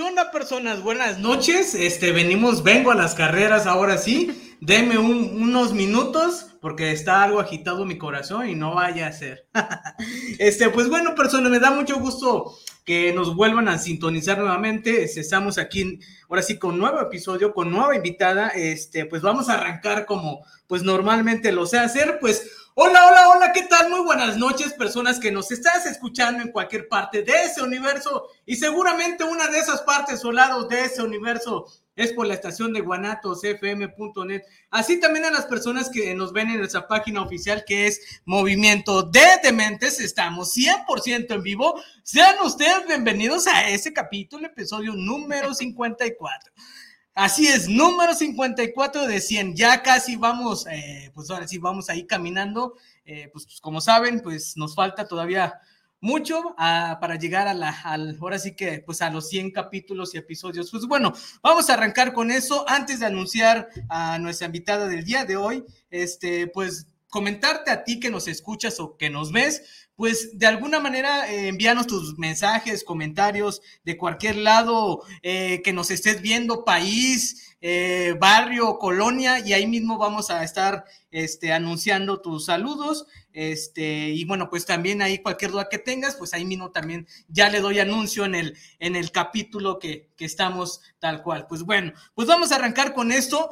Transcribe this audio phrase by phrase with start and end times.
[0.00, 0.82] ¿Qué onda, personas?
[0.82, 1.74] Buenas noches.
[1.74, 4.56] Este, venimos, vengo a las carreras ahora sí.
[4.62, 9.46] Deme unos minutos porque está algo agitado mi corazón y no vaya a ser.
[10.38, 15.04] este, pues bueno, personas, me da mucho gusto que nos vuelvan a sintonizar nuevamente.
[15.04, 18.48] Estamos aquí, ahora sí, con nuevo episodio, con nueva invitada.
[18.48, 23.52] Este, pues vamos a arrancar como, pues normalmente lo sé hacer, pues Hola, hola, hola,
[23.52, 23.90] ¿qué tal?
[23.90, 28.56] Muy buenas noches, personas que nos estás escuchando en cualquier parte de ese universo y
[28.56, 32.80] seguramente una de esas partes o lados de ese universo es por la estación de
[32.80, 34.42] guanatosfm.net.
[34.70, 39.02] Así también a las personas que nos ven en nuestra página oficial que es Movimiento
[39.02, 40.00] de Dementes.
[40.00, 41.80] Estamos 100% en vivo.
[42.02, 46.52] Sean ustedes bienvenidos a ese capítulo, episodio número 54.
[47.14, 49.56] Así es, número 54 de 100.
[49.56, 52.76] Ya casi vamos, eh, pues ahora sí vamos ahí caminando.
[53.04, 55.60] Eh, pues, pues, como saben, pues nos falta todavía
[56.00, 60.14] mucho ah, para llegar a la, al, ahora sí que, pues a los 100 capítulos
[60.14, 60.70] y episodios.
[60.70, 61.12] Pues bueno,
[61.42, 62.64] vamos a arrancar con eso.
[62.68, 68.00] Antes de anunciar a nuestra invitada del día de hoy, este, pues comentarte a ti
[68.00, 72.84] que nos escuchas o que nos ves, pues de alguna manera eh, envíanos tus mensajes,
[72.84, 79.66] comentarios de cualquier lado eh, que nos estés viendo, país, eh, barrio, colonia, y ahí
[79.66, 83.06] mismo vamos a estar este, anunciando tus saludos.
[83.32, 87.48] Este, y bueno, pues también ahí cualquier duda que tengas, pues ahí mismo también ya
[87.48, 91.46] le doy anuncio en el, en el capítulo que, que estamos tal cual.
[91.48, 93.50] Pues bueno, pues vamos a arrancar con esto.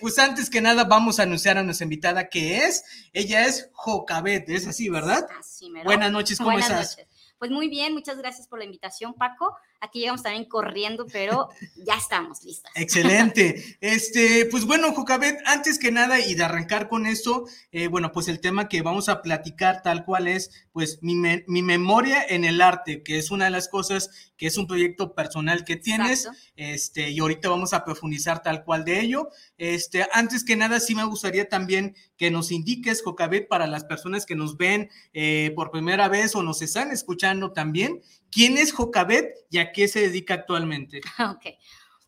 [0.00, 4.48] pues antes que nada vamos a anunciar a nuestra invitada que es, ella es Jocabet,
[4.48, 5.26] es así, ¿verdad?
[5.38, 6.98] Así me Buenas noches, ¿cómo Buenas estás?
[6.98, 7.19] Noches.
[7.40, 9.56] Pues muy bien, muchas gracias por la invitación, Paco.
[9.80, 11.48] Aquí llegamos también corriendo, pero
[11.86, 12.70] ya estamos listas.
[12.74, 13.78] Excelente.
[13.80, 18.28] Este, pues bueno, Jocabet, antes que nada y de arrancar con esto, eh, bueno, pues
[18.28, 22.44] el tema que vamos a platicar tal cual es, pues mi, me mi, memoria en
[22.44, 26.26] el arte, que es una de las cosas que es un proyecto personal que tienes,
[26.26, 26.40] Exacto.
[26.56, 29.30] este, y ahorita vamos a profundizar tal cual de ello.
[29.56, 34.26] Este, antes que nada, sí me gustaría también que nos indiques, Jocabet, para las personas
[34.26, 39.34] que nos ven eh, por primera vez o nos están escuchando también, ¿quién es Jocabet
[39.50, 41.00] y a qué se dedica actualmente?
[41.30, 41.46] Ok.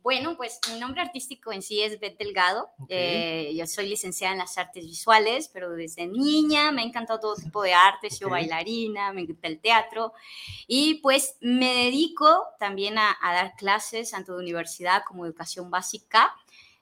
[0.02, 2.70] Bueno, pues mi nombre artístico en sí es Beth Delgado.
[2.80, 2.98] Okay.
[2.98, 7.36] Eh, yo soy licenciada en las artes visuales, pero desde niña me ha encantado todo
[7.36, 8.14] tipo de artes.
[8.14, 8.20] Okay.
[8.20, 10.12] Yo bailarina, me encanta el teatro.
[10.66, 16.34] Y pues me dedico también a, a dar clases tanto de universidad como educación básica.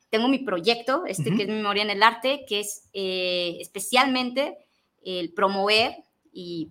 [0.08, 1.36] Tengo mi proyecto, este uh -huh.
[1.36, 4.56] que es Memoria en el Arte, que es eh, especialmente
[5.04, 5.94] el promover
[6.32, 6.70] y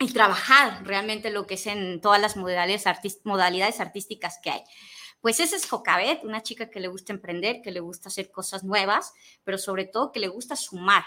[0.00, 2.84] y trabajar realmente lo que es en todas las modalidades,
[3.24, 4.62] modalidades artísticas que hay.
[5.20, 8.64] Pues esa es Jocabet, una chica que le gusta emprender, que le gusta hacer cosas
[8.64, 9.12] nuevas,
[9.44, 11.04] pero sobre todo que le gusta sumar.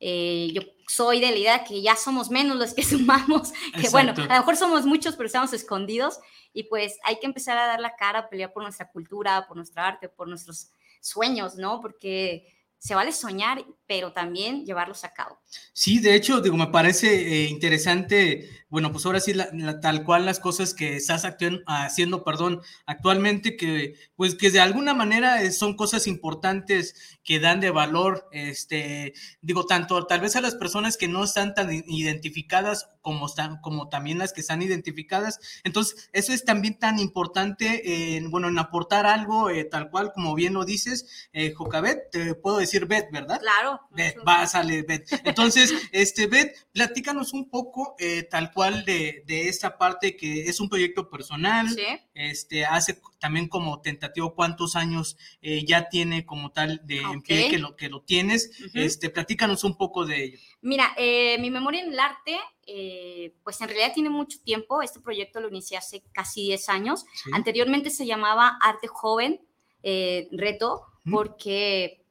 [0.00, 3.90] Eh, yo soy de la idea que ya somos menos los que sumamos, que Exacto.
[3.92, 6.18] bueno, a lo mejor somos muchos, pero estamos escondidos
[6.52, 9.56] y pues hay que empezar a dar la cara, a pelear por nuestra cultura, por
[9.56, 11.80] nuestra arte, por nuestros sueños, ¿no?
[11.80, 15.38] Porque se vale soñar, pero también llevarlos a cabo.
[15.72, 20.02] Sí, de hecho, digo, me parece eh, interesante, bueno, pues ahora sí, la, la, tal
[20.02, 25.52] cual las cosas que estás haciendo, perdón, actualmente, que pues que de alguna manera eh,
[25.52, 29.12] son cosas importantes que dan de valor, este,
[29.42, 33.90] digo, tanto tal vez a las personas que no están tan identificadas como, están, como
[33.90, 35.38] también las que están identificadas.
[35.62, 40.34] Entonces, eso es también tan importante, en, bueno, en aportar algo, eh, tal cual, como
[40.34, 43.40] bien lo dices, Jocabet, te puedo decir decir Bet, ¿verdad?
[43.40, 43.80] Claro.
[43.90, 45.06] Bet, va, sale Bet.
[45.24, 50.60] Entonces, este, Bet, platícanos un poco eh, tal cual de, de, esta parte que es
[50.60, 51.68] un proyecto personal.
[51.68, 51.84] Sí.
[52.14, 57.12] Este, hace también como tentativo cuántos años eh, ya tiene como tal de Ok.
[57.12, 58.50] en pie que lo, que lo tienes.
[58.60, 58.78] Ujú.
[58.78, 60.38] Este, platícanos un poco de ello.
[60.60, 64.82] Mira, eh, mi memoria en el arte, eh, pues en realidad tiene mucho tiempo.
[64.82, 67.04] Este proyecto lo inicié hace casi 10 años.
[67.14, 67.30] Sí.
[67.32, 69.40] Anteriormente se llamaba Arte Joven
[69.82, 72.01] eh, Reto porque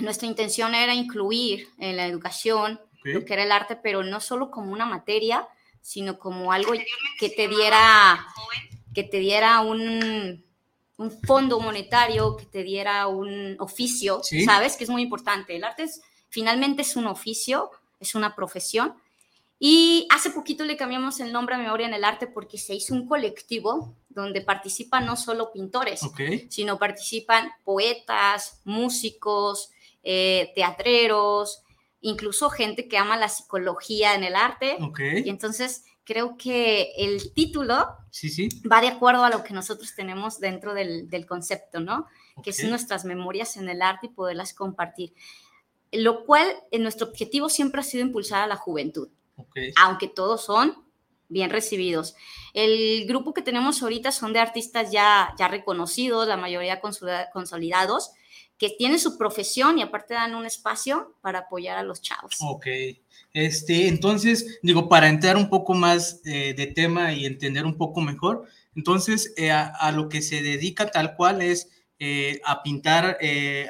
[0.00, 4.50] nuestra intención era incluir en la educación lo que era el arte, pero no solo
[4.50, 5.46] como una materia,
[5.80, 6.72] sino como algo
[7.20, 8.26] que te diera,
[8.92, 10.44] que te diera un,
[10.96, 14.44] un fondo monetario, que te diera un oficio, Sí.
[14.44, 14.76] ¿sabes?
[14.76, 15.54] Que es muy importante.
[15.54, 17.70] El arte es, finalmente es un oficio,
[18.00, 18.94] es una profesión.
[19.60, 22.92] Y hace poquito le cambiamos el nombre a Memoria en el Arte porque se hizo
[22.92, 26.00] un colectivo donde participan no solo pintores,
[26.50, 29.70] sino participan poetas, músicos,
[30.08, 31.62] eh, teatreros,
[32.00, 34.76] incluso gente que ama la psicología en el arte.
[34.80, 35.00] Ok.
[35.24, 38.48] Y entonces creo que el título Sí, sí.
[38.70, 42.06] va de acuerdo a lo que nosotros tenemos dentro del, del concepto, ¿no?
[42.42, 45.12] Que son nuestras memorias en el arte y poderlas compartir.
[45.90, 49.08] Lo cual, eh, nuestro objetivo siempre ha sido impulsar a la juventud
[49.76, 50.85] aunque todos son
[51.28, 52.14] bien recibidos.
[52.54, 58.12] El grupo que tenemos ahorita son de artistas ya, ya reconocidos, la mayoría consolida- consolidados,
[58.58, 62.36] que tienen su profesión y aparte dan un espacio para apoyar a los chavos.
[62.40, 62.66] Ok.
[63.32, 68.00] Este, entonces, digo, para entrar un poco más eh, de tema y entender un poco
[68.00, 71.68] mejor, entonces, eh, a, lo que se dedica tal cual es
[71.98, 73.18] eh, a pintar,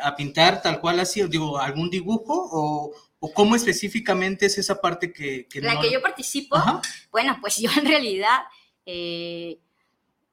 [0.03, 5.13] a pintar tal cual así, digo, algún dibujo o, o cómo específicamente es esa parte
[5.13, 6.81] que, que La no- que yo participo, Ajá.
[7.11, 8.41] bueno, pues yo en realidad,
[8.85, 9.59] eh,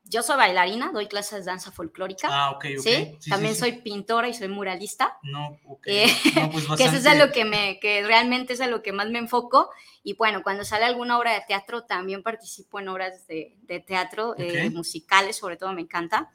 [0.05, 2.83] yo soy bailarina, doy clases de danza folclórica, Ah, ok, ok.
[2.83, 3.15] ¿sí?
[3.19, 5.17] Sí, También sí, soy pintora y soy muralista.
[5.23, 5.87] No, ok.
[5.87, 8.67] Eh, No, pues que eso es a bastante- lo que me, que realmente es a
[8.67, 9.69] lo que más me enfoco.
[10.03, 14.35] Y bueno, cuando sale alguna obra de teatro, también participo en obras de, de teatro,
[14.37, 14.73] eh, Ok.
[14.73, 16.29] musicales, sobre todo me encanta.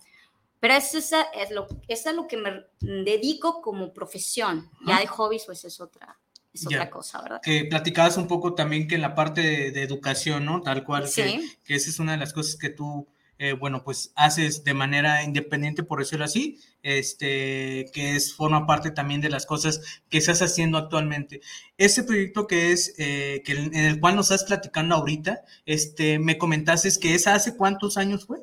[0.60, 4.68] Pero eso es, es lo, eso es lo que me dedico como profesión.
[4.86, 5.00] Ya Ajá.
[5.02, 6.18] de hobbies, pues es otra,
[6.64, 6.78] es Ya.
[6.78, 7.40] otra cosa, ¿verdad?
[7.43, 10.60] que platicabas un poco también que en la parte de, de educación, ¿no?
[10.62, 11.52] Tal cual, que, Sí.
[11.64, 13.06] que esa es una de las cosas que tú,
[13.38, 18.90] eh, bueno, pues haces de manera independiente, por decirlo así, este, que es, forma parte
[18.90, 21.40] también de las cosas que estás haciendo actualmente.
[21.76, 26.37] Ese proyecto que es, eh, que en el cual nos estás platicando ahorita, este, me
[26.38, 28.38] comentaste que es hace cuántos años fue?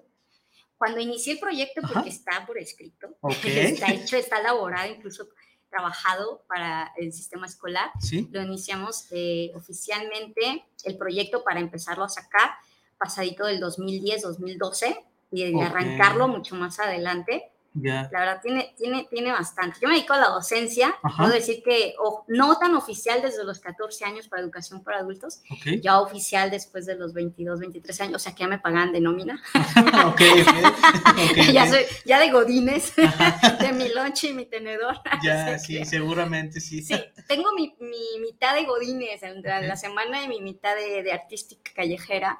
[0.77, 1.93] Cuando inicié el proyecto, Ajá.
[1.93, 3.33] porque está por escrito, Ok.
[3.45, 5.27] está hecho, está elaborado, incluso
[5.75, 8.29] trabajado para el sistema escolar, Sí.
[8.31, 12.51] lo iniciamos eh, oficialmente el proyecto para empezarlo a sacar
[12.97, 17.51] pasadito del 2010-2012 y arrancarlo mucho más adelante.
[17.75, 18.09] Ya.
[18.11, 19.79] La verdad tiene, tiene, tiene bastante.
[19.81, 21.17] Yo me dedico a la docencia, Ajá.
[21.23, 25.41] puedo decir que o- no tan oficial desde los 14 años para educación para adultos,
[25.51, 25.81] Ok.
[25.81, 29.01] ya oficial después de los 22, 23 años, o sea que ya me pagan de
[29.01, 29.41] nómina.
[30.07, 31.31] ok, ok.
[31.31, 32.93] ok, ya soy, ya de godines,
[33.59, 34.95] de mi lonche y mi tenedor.
[35.23, 35.85] Ya, sí, crea.
[35.85, 36.81] seguramente sí.
[36.81, 36.95] Sí,
[37.27, 41.71] tengo mi, mi mitad de godines en la, semana y mi mitad de, de artística
[41.75, 42.39] callejera.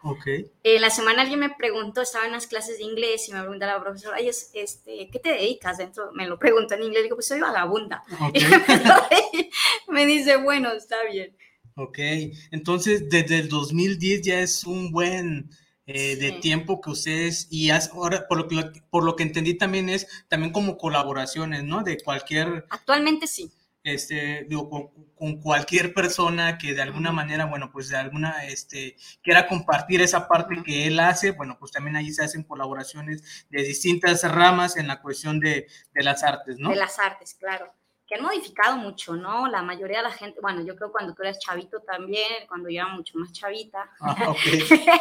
[0.64, 3.74] En la semana alguien me preguntó, estaba en las clases de inglés y me preguntaba
[3.74, 6.12] la profesora, Ay, es- este, ¿qué te dedicas dentro?
[6.14, 8.04] Me lo preguntó en inglés, digo, pues soy vagabunda.
[9.88, 11.36] Y me, dice, bueno, está bien.
[11.76, 11.98] Ok,
[12.52, 15.50] entonces desde el 2010 ya es un buen
[15.88, 19.56] eh, de tiempo que ustedes, y has- ahora por lo, que, por lo que entendí
[19.56, 21.84] también es también como colaboraciones, ¿no?
[21.84, 23.52] De cualquier, Actualmente sí.
[23.86, 28.98] Este, digo, con, con cualquier persona que de alguna manera, bueno, pues de alguna, este,
[29.24, 33.64] quiera compartir esa parte que él hace, bueno, pues también ahí se hacen colaboraciones de
[33.64, 36.70] distintas ramas en la cuestión de, de las artes, ¿no?
[36.70, 37.72] De las artes, claro.
[38.08, 39.48] Que han modificado mucho, ¿no?
[39.48, 42.82] La mayoría de la gente, bueno, yo creo cuando tú eras chavito también, cuando yo
[42.82, 44.38] era mucho más chavita, Ah, ok,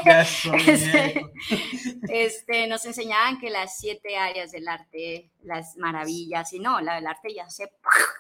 [0.07, 1.27] ya soy Este,
[2.09, 7.07] este, nos enseñaban que las siete áreas del arte, las maravillas, y no, la, el
[7.07, 7.71] arte ya se,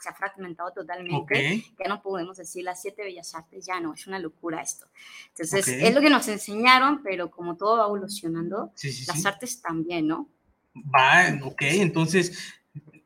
[0.01, 1.17] se ha fragmentado totalmente.
[1.17, 1.33] Ok,
[1.79, 4.87] Ya no podemos decir las siete bellas artes, ya no, es una locura esto.
[5.31, 5.75] Entonces, Ok.
[5.81, 9.29] es lo que nos enseñaron, pero como todo va evolucionando, sí, sí, las sí.
[9.29, 10.29] artes también, ¿no?
[10.77, 12.37] Va, ok, entonces,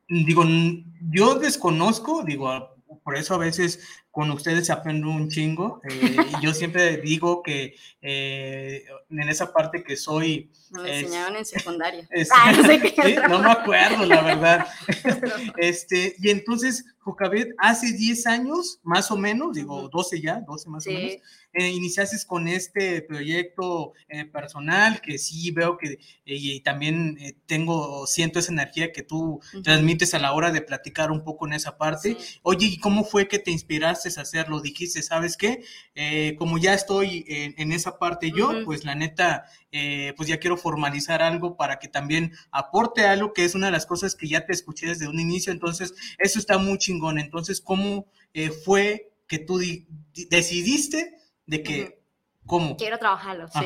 [0.09, 0.43] digo,
[1.11, 3.79] yo desconozco, digo, por eso a veces
[4.19, 5.79] con ustedes se aprende un chingo.
[5.89, 10.51] Eh, y yo siempre digo que eh, en esa parte que soy...
[10.71, 12.07] Me lo enseñaron en secundaria.
[12.31, 12.51] Ah,
[13.27, 14.67] no, me acuerdo, la verdad.
[15.57, 20.85] este, y entonces, Jocabet, hace 10 años, más o menos, digo 12 ya, 12 más
[20.85, 21.13] o menos,
[21.53, 28.37] eh, iniciaste con este proyecto eh, personal que sí veo que y también tengo, siento
[28.37, 32.17] esa energía que tú transmites a la hora de platicar un poco en esa parte.
[32.43, 34.61] Oye, ¿y cómo fue que te inspiraste hacerlo?
[34.61, 35.63] Dijiste, ¿sabes qué?
[36.37, 39.45] como ya estoy en, esa parte yo, pues la neta,
[40.15, 43.85] pues ya quiero formalizar algo para que también aporte algo que es una de las
[43.85, 47.19] cosas que ya te escuché desde un inicio, entonces eso está muy chingón.
[47.19, 49.59] Entonces, ¿cómo eh, fue que tú
[50.29, 52.01] decidiste de que,
[52.45, 52.77] cómo?
[52.77, 53.59] Quiero trabajarlo, sí.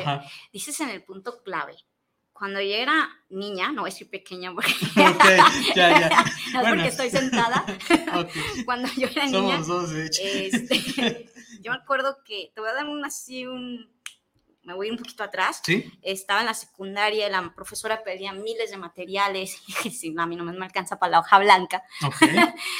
[0.52, 1.74] Dices en el punto clave.
[2.44, 4.70] Cuando yo era niña, no voy a decir pequeña porque,
[5.74, 6.24] ya, ya.
[6.52, 7.64] no porque estoy sentada.
[8.66, 10.20] Cuando yo era niña, Somos dos, de hecho.
[10.22, 11.32] Este,
[11.62, 13.90] yo me acuerdo que, te voy a dar un, así un,
[14.62, 15.62] me voy un poquito atrás,
[16.02, 20.44] estaba en la secundaria, la profesora pedía miles de materiales, y si a mí no
[20.44, 21.82] me alcanza para la hoja blanca.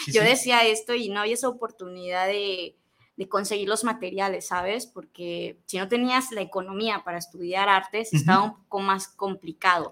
[0.09, 2.77] Yo decía esto y no había esa oportunidad de,
[3.17, 4.87] de, conseguir los materiales, ¿sabes?
[4.87, 9.91] Porque si no tenías la economía para estudiar artes, estaba un poco más complicado.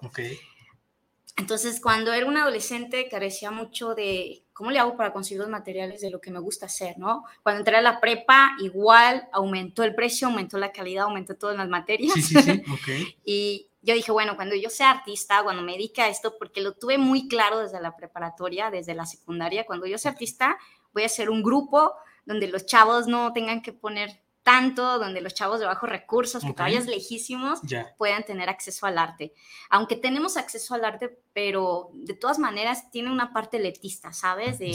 [1.35, 5.99] Entonces, cuando era un adolescente, carecía mucho de cómo le hago para conseguir los materiales
[6.01, 7.23] de lo que me gusta hacer, ¿no?
[7.41, 11.67] Cuando entré a la prepa, igual aumentó el precio, aumentó la calidad, aumentó todas las
[11.67, 12.13] materias.
[12.13, 12.63] Sí, sí, sí,
[13.25, 16.73] y yo dije, bueno, cuando yo sea artista, cuando me dedique a esto, porque lo
[16.73, 20.57] tuve muy claro desde la preparatoria, desde la secundaria, cuando yo sea artista,
[20.93, 21.93] voy a hacer un grupo
[22.25, 26.53] donde los chavos no tengan que poner tanto, donde los chavos de bajos recursos, que
[26.53, 27.61] todavía es lejísimos,
[27.97, 29.33] puedan tener acceso al arte.
[29.69, 34.59] Aunque tenemos acceso al arte, pero de todas maneras tiene una parte letista, ¿sabes?
[34.59, 34.69] De,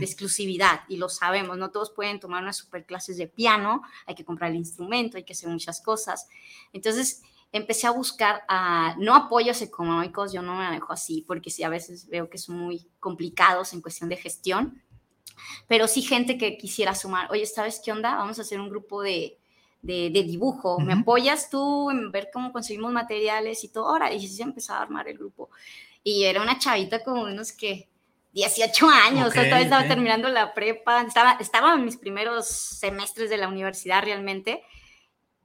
[0.00, 4.26] exclusividad, y lo sabemos, no todos pueden tomar unas super clases de piano, hay que
[4.26, 6.28] comprar el instrumento, hay que hacer muchas cosas.
[6.74, 11.62] Entonces, empecé a buscar a, no apoyos económicos, yo no me manejo así, porque sí,
[11.62, 14.82] a veces veo que son muy complicados en cuestión de gestión,
[15.66, 18.16] pero sí gente que quisiera sumar, oye, ¿sabes qué onda?
[18.16, 19.38] Vamos a hacer un grupo de,
[19.82, 23.88] de, dibujo, ¿me apoyas tú en ver cómo conseguimos materiales y todo?
[23.88, 25.50] Ahora, y se empezó a armar el grupo.
[26.02, 27.88] Y era una chavita como unos que
[28.32, 33.48] 18 años, todavía estaba terminando la prepa, estaba, estaba en mis primeros semestres de la
[33.48, 34.62] universidad realmente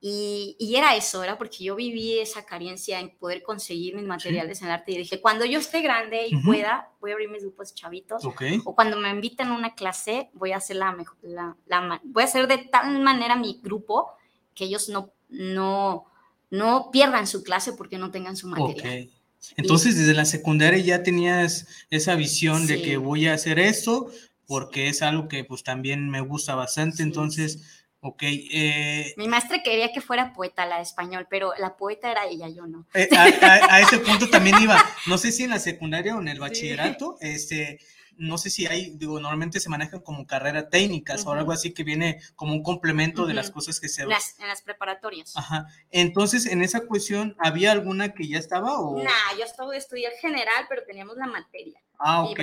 [0.02, 4.62] y, y, era eso, era porque yo viví esa carencia en poder conseguir mis materiales
[4.62, 7.42] en el arte y dije, cuando yo esté grande y pueda, voy a abrir mis
[7.42, 8.24] grupos chavitos.
[8.64, 12.26] O cuando me inviten a una clase, voy a hacer la, la, la, voy a
[12.26, 14.14] hacer de tal manera mi grupo
[14.56, 16.06] que ellos no, no,
[16.50, 19.10] no pierdan su clase porque no tengan su material.
[19.58, 24.10] Entonces, desde la secundaria ya tenías esa visión de que voy a hacer esto
[24.46, 27.04] porque es algo que pues también me gusta bastante.
[27.04, 28.24] Entonces Ok.
[28.24, 32.48] Eh, Mi maestra quería que fuera poeta, la de español, pero la poeta era ella,
[32.48, 32.88] yo no.
[32.94, 36.40] Eh, a, ese punto también iba, no sé si en la secundaria o en el
[36.40, 37.80] bachillerato, este,
[38.20, 41.84] no sé si hay, digo, normalmente se manejan como carrera técnicas o algo así que
[41.84, 44.06] viene como un complemento de las cosas que se...
[44.06, 45.36] Las, en las preparatorias.
[45.36, 45.68] Ajá.
[45.90, 49.02] Entonces, en esa cuestión, ¿había alguna que ya estaba o...?
[49.02, 51.82] Nah, yo estaba estudiar general, pero teníamos la materia.
[51.98, 52.40] Ah, ok.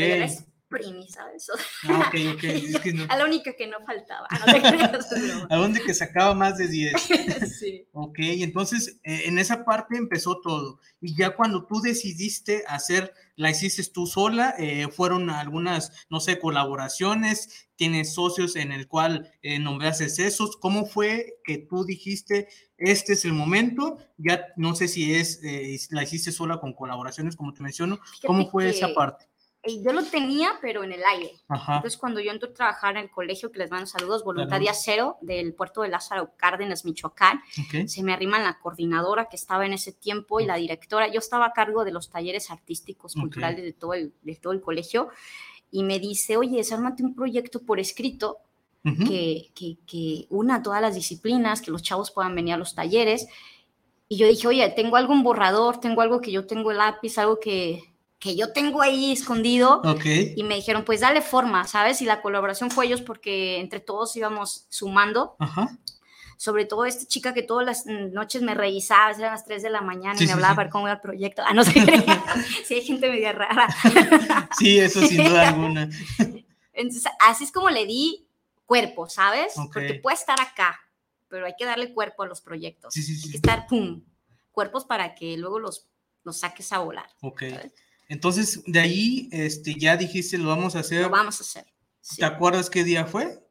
[0.68, 1.48] Primi, ¿sabes?
[1.84, 2.10] Ah.
[3.08, 4.26] A la única que no faltaba.
[4.30, 6.92] No a dónde que sacaba más de 10.
[7.60, 7.86] sí.
[7.92, 10.80] Ok, entonces eh, en esa parte empezó todo.
[11.00, 16.38] Y ya cuando tú decidiste hacer, la hiciste tú sola, eh, fueron algunas, no sé,
[16.38, 20.56] colaboraciones, tienes socios en el cual eh, nombraste esos.
[20.56, 23.98] ¿Cómo fue que tú dijiste, este es el momento?
[24.16, 28.00] Ya no sé si es, eh, la hiciste sola con colaboraciones, como te menciono.
[28.26, 29.28] ¿Cómo fue esa parte?
[29.82, 31.32] Yo lo tenía, pero en el aire.
[31.48, 35.16] Entonces, cuando yo entro a trabajar en el colegio, que les mando saludos, Voluntaria Cero,
[35.20, 37.40] del puerto de Lázaro Cárdenas, Michoacán,
[37.86, 41.08] se me arriman la coordinadora que estaba en ese tiempo y la directora.
[41.08, 44.60] Yo estaba a cargo de los talleres artísticos, culturales de, todo el, de todo el
[44.60, 45.08] colegio,
[45.70, 48.38] y me dice, oye, desármate un proyecto por escrito
[48.84, 53.26] que, que, que una todas las disciplinas, que los chavos puedan venir a los talleres.
[54.08, 57.40] Y yo dije, oye, tengo algún borrador, tengo algo que yo tengo el lápiz, algo
[57.40, 57.82] que,
[58.18, 59.82] que yo tengo ahí escondido.
[60.04, 62.00] Y me dijeron, pues dale forma, ¿sabes?
[62.02, 65.36] Y la colaboración fue ellos porque entre todos íbamos sumando.
[66.38, 69.80] Sobre todo esta chica que todas las noches me revisaba, eran las 3 de la
[69.80, 71.42] mañana y me hablaba para cómo era el proyecto.
[71.46, 71.72] Ah, no sé.
[72.64, 73.68] sí, hay gente media rara.
[74.58, 75.88] sí, eso sin duda alguna.
[76.74, 78.28] Entonces, así es como le di
[78.66, 79.54] cuerpo, ¿sabes?
[79.72, 80.78] Porque puede estar acá,
[81.28, 82.92] pero hay que darle cuerpo a los proyectos.
[82.92, 83.28] Sí, sí, sí.
[83.28, 84.02] Hay que estar, pum,
[84.52, 85.88] cuerpos para que luego los,
[86.22, 87.08] los saques a volar.
[87.22, 87.44] Ok.
[88.08, 91.02] Entonces, de ahí este, ya dijiste, lo vamos a hacer.
[91.02, 91.66] Lo vamos a hacer.
[92.16, 93.42] ¿Te acuerdas qué día fue?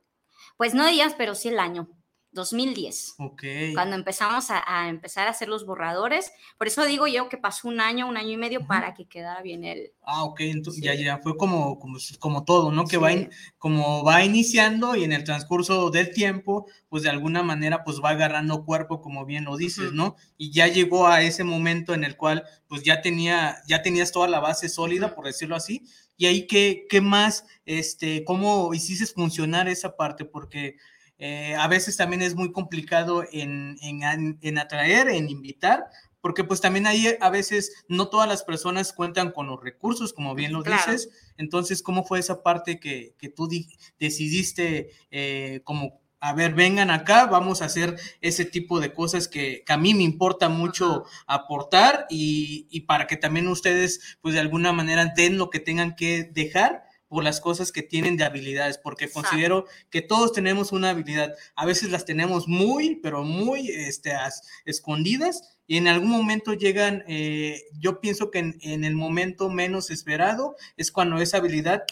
[0.58, 1.90] Pues no días, pero sí el año.
[2.36, 3.16] 2010.
[3.18, 3.44] Ok.
[3.74, 6.32] Cuando empezamos a, a empezar a hacer los borradores.
[6.60, 8.68] Por eso digo yo que pasó un año, un año y medio Ujú.
[8.68, 9.94] para que quedara bien el...
[10.04, 10.86] Ah, ok, entonces Sí.
[10.86, 12.86] ya, ya, fue como, como, como todo, ¿no?
[12.86, 13.18] Que va, Sí.
[13.18, 18.00] in- como va iniciando y en el transcurso del tiempo, pues de alguna manera, pues
[18.04, 19.96] va agarrando cuerpo, como bien lo dices, Ujú.
[19.96, 20.16] ¿no?
[20.38, 24.28] Y ya llegó a ese momento en el cual, pues ya tenía, ya tenías toda
[24.28, 25.16] la base sólida, Ujú.
[25.16, 25.82] por decirlo así,
[26.18, 30.24] y ahí, ¿qué, qué más, este, cómo hiciste funcionar esa parte?
[30.24, 30.78] Porque
[31.18, 35.86] eh, a veces también es muy complicado en, en, atraer, en invitar,
[36.22, 40.34] porque pues también ahí a veces no todas las personas cuentan con los recursos, como
[40.36, 40.92] bien lo Claro.
[40.92, 41.10] dices.
[41.38, 43.68] Entonces, ¿cómo fue esa parte que, que tú di-
[44.00, 49.64] decidiste eh, como, a ver, vengan acá, vamos a hacer ese tipo de cosas que,
[49.66, 54.40] que a mí me importa mucho aportar y, y para que también ustedes, pues de
[54.40, 56.84] alguna manera, den lo que tengan que dejar
[57.16, 59.30] por las cosas que tienen de habilidades, porque Exacto.
[59.30, 61.34] considero que todos tenemos una habilidad.
[61.56, 67.06] A veces las tenemos muy, pero muy este, as- escondidas y en algún momento llegan,
[67.08, 71.86] eh, yo pienso que en, en el momento menos esperado es cuando esa habilidad,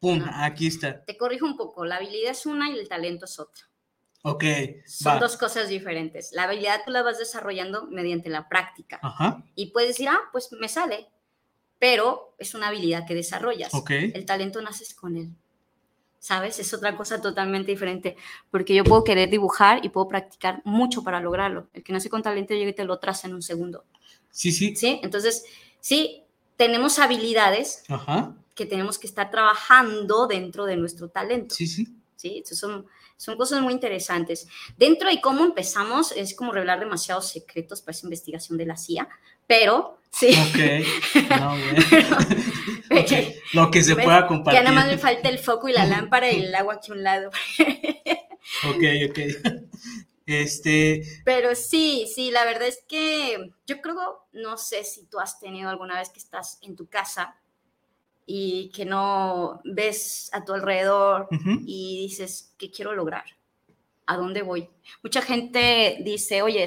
[0.00, 0.46] ¡pum!, Ajá.
[0.46, 1.04] aquí está.
[1.04, 3.62] Te corrijo un poco, la habilidad es una y el talento es otra.
[4.24, 4.42] Ok,
[4.86, 5.20] Son va.
[5.20, 6.32] dos cosas diferentes.
[6.32, 8.98] La habilidad tú la vas desarrollando mediante la práctica.
[9.00, 11.06] Ajá, Y puedes decir, ah, pues me sale,
[11.78, 13.74] pero es una habilidad que desarrollas.
[13.74, 13.90] ok.
[13.90, 15.30] El talento naces con él.
[16.18, 16.58] ¿Sabes?
[16.58, 18.16] Es otra cosa totalmente diferente,
[18.50, 21.68] porque yo puedo querer dibujar y puedo practicar mucho para lograrlo.
[21.74, 23.84] El que nace con talento llega y te lo traza en un segundo.
[24.30, 24.74] Sí, sí.
[24.74, 25.00] ¿Sí?
[25.02, 25.44] Entonces,
[25.80, 26.22] sí,
[26.56, 31.54] tenemos habilidades Ajá, que tenemos que estar trabajando dentro de nuestro talento.
[31.54, 31.88] sí, sí.
[32.16, 32.28] ¿sí?
[32.38, 32.86] Entonces son,
[33.18, 34.48] son cosas muy interesantes.
[34.78, 39.08] Dentro de cómo empezamos, es como revelar demasiados secretos para esa investigación de la CIA,
[39.46, 40.30] pero sí.
[40.30, 41.54] Ok, no,
[43.54, 44.62] Lo que se pueda Ya compartir.
[44.62, 47.02] nada más le falta el foco y la lámpara y el agua aquí a un
[47.02, 47.30] lado.
[48.68, 49.18] Ok, ok.
[50.26, 55.38] Este, Pero sí, sí, la verdad es que yo creo, no sé si tú has
[55.40, 57.36] tenido alguna vez que estás en tu casa
[58.26, 61.28] y que no ves a tu alrededor
[61.66, 63.24] y dices, ¿qué quiero lograr?
[64.06, 64.68] ¿A dónde voy?
[65.02, 66.66] Mucha gente dice, oye,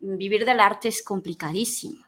[0.00, 2.04] vivir del arte es complicadísimo,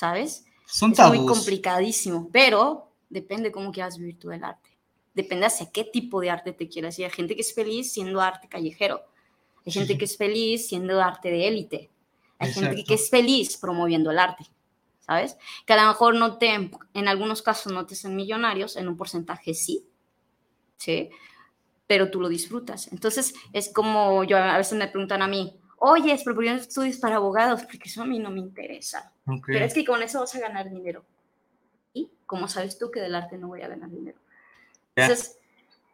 [0.00, 0.46] ¿sabes?
[0.64, 4.70] son es muy complicadísimo, pero depende cómo quieras vivir tú el arte.
[5.12, 6.98] Depende hacia qué tipo de arte te quieras.
[6.98, 9.02] Y hay gente que es feliz siendo arte callejero.
[9.66, 11.90] Hay gente que es feliz siendo arte de élite.
[12.38, 14.46] Hay gente que es feliz promoviendo el arte,
[15.00, 15.36] ¿sabes?
[15.66, 18.96] Que a lo mejor no te, en algunos casos no te hacen millonarios, en un
[18.96, 19.84] porcentaje sí,
[20.78, 21.10] ¿sí?
[21.86, 22.90] Pero tú lo disfrutas.
[22.90, 26.56] Entonces es como yo a veces me preguntan a mí, oye, pero ¿por qué no
[26.56, 27.62] estudias para abogados?
[27.62, 29.12] Porque eso a mí no me interesa.
[29.26, 31.04] Ok, Pero es que con eso vas a ganar dinero.
[31.92, 34.18] ¿Y cómo sabes tú que del arte no voy a ganar dinero?
[34.96, 35.38] ya, Entonces,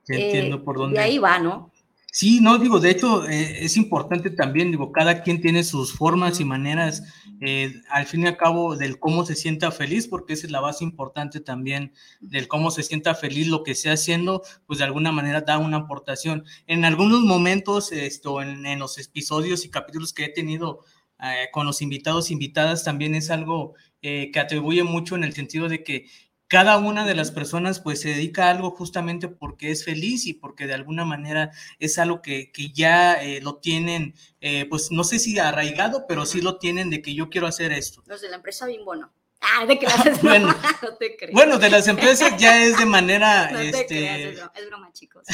[0.07, 0.99] ya eh, entiendo por dónde.
[0.99, 1.70] de ahí va, ¿no?
[2.17, 6.41] Sí, no, digo, de hecho, eh, es importante también, digo, cada quien tiene sus formas
[6.41, 7.03] y maneras,
[7.43, 10.63] eh, al fin y al cabo, del cómo se sienta feliz, porque esa es la
[10.63, 15.13] base importante también, del cómo se sienta feliz lo que esté haciendo, pues de alguna
[15.13, 16.47] manera da una aportación.
[16.67, 20.85] En algunos momentos, esto, en, los episodios y capítulos que he tenido
[21.23, 25.83] eh, con los invitados, invitadas, también es algo que atribuye mucho en el sentido de
[25.83, 26.07] que
[26.49, 30.35] cada una de las personas pues se dedica a algo justamente porque es feliz y
[30.35, 35.05] porque de alguna manera es algo que, que ya eh, lo tienen, eh, pues no
[35.05, 38.03] sé si arraigado, pero sí lo tienen de que yo quiero hacer esto.
[38.07, 39.13] Los de la empresa Bimbo no.
[39.41, 40.55] Ah, de que haces Bueno.
[40.83, 41.33] no te creas.
[41.33, 44.67] Bueno, de las empresas ya es de manera, no te este, creas, es broma, es
[44.67, 45.27] broma, chicos.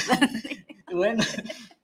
[0.92, 1.24] bueno,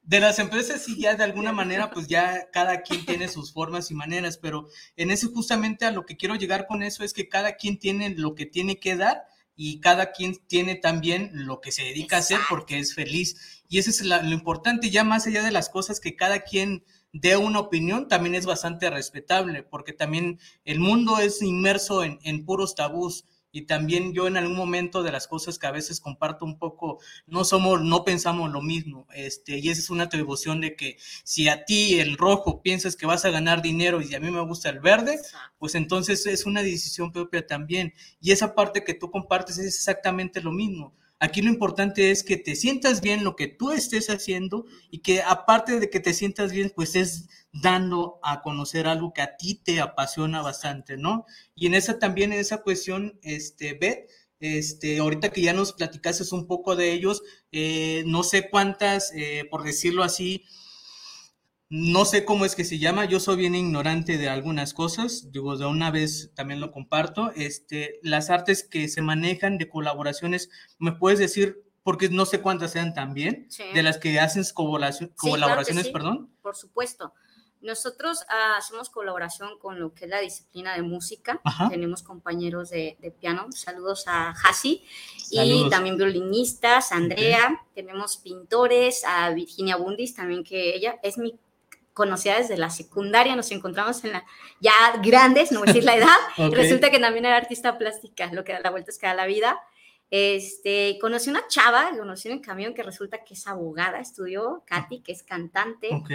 [0.09, 3.91] de las empresas sí ya de alguna manera pues ya cada quien tiene sus formas
[3.91, 4.67] y maneras, pero
[4.97, 8.09] en eso justamente a lo que quiero llegar con eso es que cada quien tiene
[8.17, 12.21] lo que tiene que dar y cada quien tiene también lo que se dedica a
[12.21, 13.63] hacer porque es feliz.
[13.69, 17.37] Y eso es lo importante, ya más allá de las cosas que cada quien dé
[17.37, 22.75] una opinión, también es bastante respetable, porque también el mundo es inmerso en, en puros
[22.75, 23.27] tabús.
[23.51, 27.01] Y también yo en algún momento de las cosas que a veces comparto un poco,
[27.27, 29.07] no somos, no pensamos lo mismo.
[29.15, 33.07] Este, y esa es una atribución de que si a ti el rojo piensas que
[33.07, 35.19] vas a ganar dinero y a mí me gusta el verde,
[35.59, 37.95] pues entonces es una decisión propia también.
[38.21, 40.95] Y esa parte que tú compartes es exactamente lo mismo.
[41.21, 45.23] Aquí lo importante es que te sientas bien lo que tú estés haciendo y que
[45.23, 49.61] aparte de que te sientas bien, pues es dando a conocer algo que a ti
[49.65, 51.27] te apasiona bastante, ¿no?
[51.57, 56.23] Y en esa también, en esa cuestión, este, Beth, este, ahorita que ya nos platicaste
[56.33, 60.45] un poco de ellos, eh, no sé cuántas, eh, por decirlo así,
[61.71, 65.57] no sé cómo es que se llama, yo soy bien ignorante de algunas cosas, digo,
[65.57, 70.93] de una vez también lo comparto, este, las artes que se manejan de colaboraciones, ¿me
[70.93, 73.65] puedes decir porque no sé cuántas sean también, Sí.
[73.75, 75.93] de las que hacen Sí, claro colaboraciones, sí.
[75.93, 76.31] perdón.
[76.43, 77.15] Por supuesto.
[77.61, 81.41] Nosotros ah, hacemos colaboración con lo que es la disciplina de música.
[81.45, 81.69] Ajá.
[81.71, 83.47] Tenemos compañeros de, de piano.
[83.51, 84.85] Saludos a Hasi.
[85.31, 87.63] Y también violinistas, Andrea.
[87.75, 91.35] Tenemos pintores, a Virginia Bundis también, que ella es mi
[91.99, 93.37] conocida desde la secundaria.
[93.37, 94.25] Nos encontramos en la
[94.61, 96.17] ya grandes, no voy a decir la edad.
[96.39, 96.55] Ok.
[96.55, 99.27] Resulta que también era artista plástica, lo que da la vuelta es que da la
[99.27, 99.59] vida.
[100.11, 105.01] Este, conocí una chava, conocí en el camión que resulta que es abogada, estudió, Katy,
[105.01, 105.89] que es cantante.
[105.93, 106.11] Ok,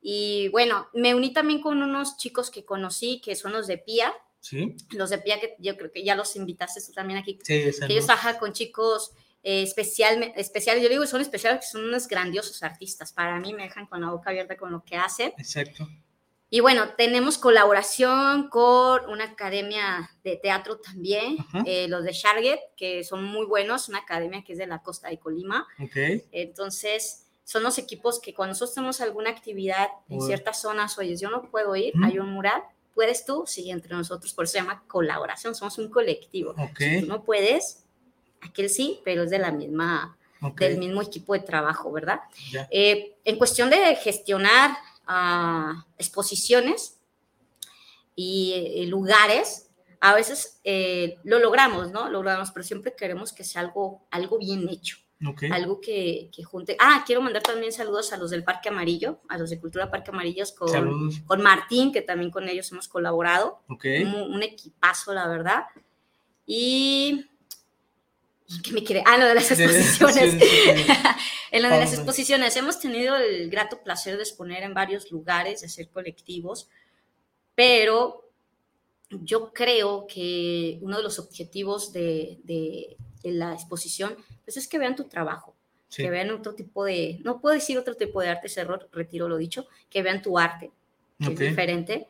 [0.00, 4.12] Y bueno, me uní también con unos chicos que conocí, que son los de PIA.
[4.40, 7.38] sí, Los de PIA, que yo creo que ya los invitaste tú también aquí.
[7.44, 10.82] sí, Que ellos trabajan con chicos eh, especial, especiales.
[10.82, 13.12] Yo digo son especiales, que son unos grandiosos artistas.
[13.12, 15.32] Para mí me dejan con la boca abierta con lo que hacen.
[15.38, 15.88] Exacto.
[16.50, 23.04] Y bueno, tenemos colaboración con una academia de teatro también, eh, los de Sharget, que
[23.04, 25.66] son muy buenos, una academia que es de la costa de Colima.
[25.78, 31.16] Ok, Entonces, son los equipos que cuando nosotros tenemos alguna actividad en ciertas zonas, oye,
[31.16, 32.62] yo no puedo ir, hay un mural,
[32.94, 33.44] ¿puedes tú?
[33.46, 36.52] Sí, entre nosotros, por eso se llama colaboración, somos un colectivo.
[36.52, 37.84] ok, Si tú no puedes,
[38.40, 42.20] aquel sí, pero es de la misma, ok, del mismo equipo de trabajo, ¿verdad?
[42.70, 46.98] Eh, en cuestión de gestionar ah, exposiciones
[48.14, 49.70] y eh, lugares,
[50.00, 52.06] a veces eh, lo logramos, ¿no?
[52.06, 56.44] Lo logramos, pero siempre queremos que sea algo, algo bien hecho, Ok, algo que, que
[56.44, 56.76] junte.
[56.78, 60.10] Ah, quiero mandar también saludos a los del Parque Amarillo, a los de Cultura Parque
[60.10, 63.60] Amarillos, con, con Martín, que también con ellos hemos colaborado.
[63.68, 65.64] Ok, Un, un equipazo, la verdad.
[66.46, 67.26] Y.
[68.48, 69.02] ¿y ¿Qué me quiere?
[69.06, 70.32] Ah, lo de las exposiciones.
[70.32, 70.46] sí, sí,
[70.86, 70.92] sí.
[71.50, 75.10] En lo de las a- exposiciones, hemos tenido el grato placer de exponer en varios
[75.10, 76.68] lugares, de hacer colectivos,
[77.54, 78.24] pero
[79.10, 84.78] yo creo que uno de los objetivos de, de- de la exposición pues es que
[84.78, 85.54] vean tu trabajo,
[85.94, 89.28] que vean otro tipo de, no puedo decir otro tipo de arte, ese error, retiro
[89.28, 90.70] lo dicho, que vean tu arte,
[91.18, 92.06] que ok, es diferente,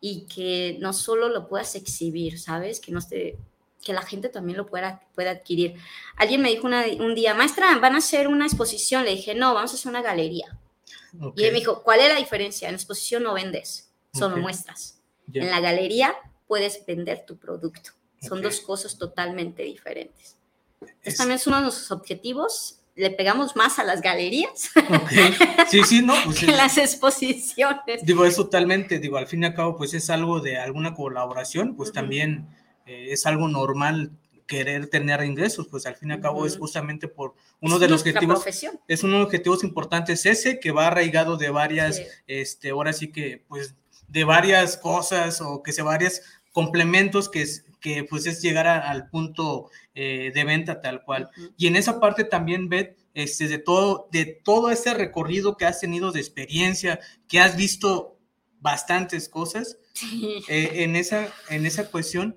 [0.00, 2.80] y que no solo lo puedas exhibir, ¿sabes?
[2.80, 3.36] Que no esté
[3.82, 5.74] que la gente también lo pueda, pueda adquirir.
[6.16, 9.04] Alguien me dijo una- un día, maestra, van a hacer una exposición.
[9.04, 10.58] Le dije, no, vamos a hacer una galería.
[11.20, 12.68] ok, Y él me dijo, ¿cuál es la diferencia?
[12.68, 15.00] En la exposición no vendes, solo muestras.
[15.32, 16.14] En la galería
[16.46, 17.90] puedes vender tu producto.
[18.20, 20.36] Son dos cosas totalmente diferentes.
[20.80, 22.80] Entonces Es- también es uno de nuestros objetivos.
[22.96, 24.70] Le pegamos más a las galerías
[25.68, 28.04] sí, sí, no, pues que es- las exposiciones.
[28.04, 31.76] Digo, es totalmente, digo, al fin y al cabo, pues es algo de alguna colaboración,
[31.76, 32.46] pues también
[32.86, 34.12] eh, es algo normal
[34.46, 36.62] querer tener ingresos, pues al fin y al cabo es Ujú.
[36.64, 38.78] justamente por uno Es de los objetivos, profesión.
[38.88, 42.02] es uno de los objetivos importantes ese, que va arraigado de varias, Sí.
[42.26, 43.74] este, ahora sí que, pues,
[44.08, 46.20] de varias cosas o que se varios
[46.52, 51.30] complementos que, es, que pues es llegar a- al punto eh, de venta tal cual.
[51.36, 51.54] Ujú.
[51.56, 55.80] Y en esa parte también, Beth, este, de, todo, de todo ese recorrido que has
[55.80, 58.18] tenido de experiencia, que has visto
[58.60, 60.42] bastantes cosas, Sí.
[60.48, 62.36] eh, en, esa, en esa cuestión,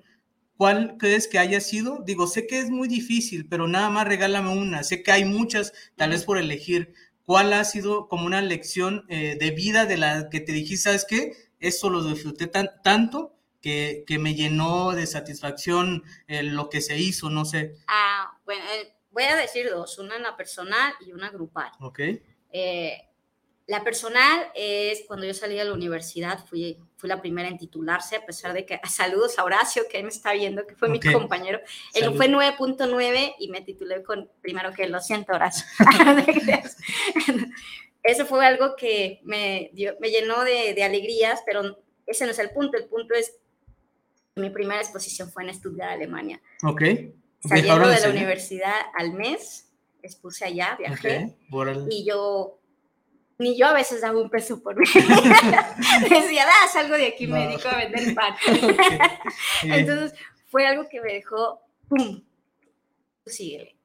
[0.58, 2.02] ¿cuál crees que haya sido?
[2.04, 4.82] Digo, sé que es muy difícil, pero nada más regálame una.
[4.82, 6.92] Sé que hay muchas, tal vez por elegir.
[7.24, 11.06] ¿Cuál ha sido como una lección eh, de vida de la que te dijiste, sabes
[11.08, 11.32] qué?
[11.60, 16.98] Esto lo disfruté tan, tanto que, que me llenó de satisfacción eh, lo que se
[16.98, 17.76] hizo, no sé.
[17.86, 21.70] Ah, bueno, eh, voy a decir dos, una en la personal y una grupal.
[21.80, 22.00] ¿Ok?
[22.50, 23.07] Eh,
[23.68, 28.16] la personal es cuando yo salí de la universidad, fui, fui la primera en titularse,
[28.16, 31.04] a pesar de que, saludos a Horacio, que ahí me está viendo, que fue Ok.
[31.04, 31.60] mi compañero.
[31.94, 32.16] Él Salud.
[32.16, 35.64] fue 9.9 y me titulé con, primero que lo siento, Horacio.
[38.02, 42.38] Eso fue algo que me, dio- me llenó de, de alegrías, pero ese no es
[42.38, 42.78] el punto.
[42.78, 43.34] El punto es
[44.34, 46.40] que mi primera exposición fue en Stuttgart, Alemania.
[46.62, 46.80] ¿Ok?
[46.80, 47.14] Saliendo
[47.74, 49.68] ¿Viajaron de la universidad al mes,
[50.02, 51.94] expuse allá, viajé Ok, órale.
[51.94, 52.57] y yo,
[53.38, 54.84] ni yo a veces daba un peso por mí.
[56.10, 57.50] Decía, da, salgo de aquí, me No.
[57.50, 58.34] dedico a vender pan.
[58.62, 58.80] Ok.
[58.80, 60.18] Eh, Entonces,
[60.50, 62.22] fue algo que me dejó, ¡pum!
[63.24, 63.76] Tú síguele.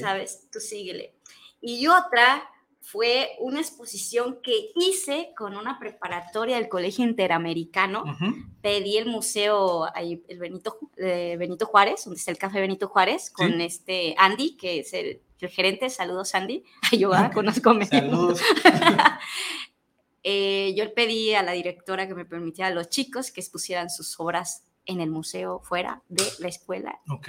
[0.00, 0.48] ¿sabes?
[0.50, 1.14] Tú síguele.
[1.60, 2.48] Y otra
[2.88, 8.04] fue una exposición que hice con una preparatoria del Colegio Interamericano.
[8.04, 8.32] Ujú.
[8.62, 13.30] Pedí el museo, ahí, el Benito, eh, Benito Juárez, donde está el café Benito Juárez,
[13.30, 13.62] con Sí.
[13.64, 15.90] este Andy, que es el, el gerente.
[15.90, 16.62] Saludos, Andy.
[16.92, 17.34] Yo ah, Ok.
[17.34, 18.40] conozco a Saludos.
[20.22, 23.90] eh, yo le pedí a la directora que me permitiera a los chicos que expusieran
[23.90, 27.00] sus obras en el museo fuera de la escuela.
[27.10, 27.28] Ok.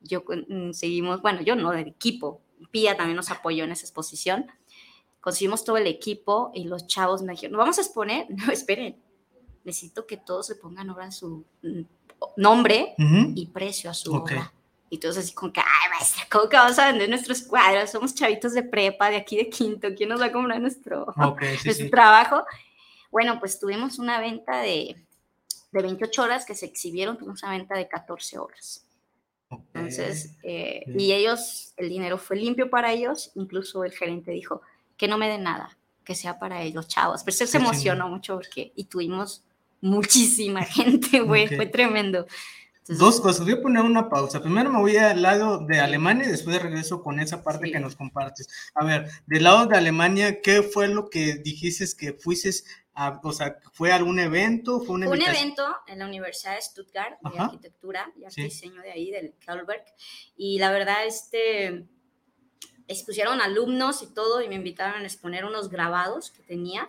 [0.00, 2.40] Yo mm, seguimos, bueno, yo no, del equipo.
[2.70, 4.46] Pía también nos apoyó en esa exposición.
[5.26, 8.28] Conseguimos todo el equipo y los chavos me dijeron, ¿no vamos a exponer?
[8.30, 8.96] No, esperen.
[9.64, 11.80] Necesito que todos le pongan obra su mm,
[12.36, 13.32] nombre Ujú.
[13.34, 14.22] y precio a su Ok.
[14.30, 14.52] obra.
[14.88, 17.90] Y todos así como que, ay, maestra, ¿cómo que vamos a vender nuestros cuadros?
[17.90, 21.12] Somos chavitos de prepa, de aquí de quinto, ¿quién nos va a comprar nuestro,
[21.64, 22.44] nuestro trabajo?
[23.10, 24.94] Bueno, pues tuvimos una venta de,
[25.72, 28.86] de 28 horas que se exhibieron, tuvimos una venta de 14 horas.
[29.50, 34.62] Entonces, eh, y ellos, el dinero fue limpio para ellos, incluso el gerente dijo
[34.96, 37.22] que no me den nada, que sea para ellos, chavos.
[37.24, 39.44] Pero se emocionó mucho porque, y tuvimos
[39.80, 42.26] muchísima gente, güey, fue tremendo.
[42.88, 44.40] Dos cosas, voy a poner una pausa.
[44.40, 47.96] Primero me voy al lado de Alemania y después regreso con esa parte que nos
[47.96, 48.48] compartes.
[48.74, 52.50] A ver, del lado de Alemania, ¿qué fue lo que dijiste que fuiste
[52.94, 54.80] a, o sea, fue algún evento?
[54.84, 59.34] Fue un, evento en la Universidad de Stuttgart de Arquitectura y Diseño de ahí, del
[59.44, 59.84] Kalberg.
[60.36, 61.88] Y la verdad, este,
[62.88, 66.88] expusieron alumnos y todo y me invitaron a exponer unos grabados que tenía.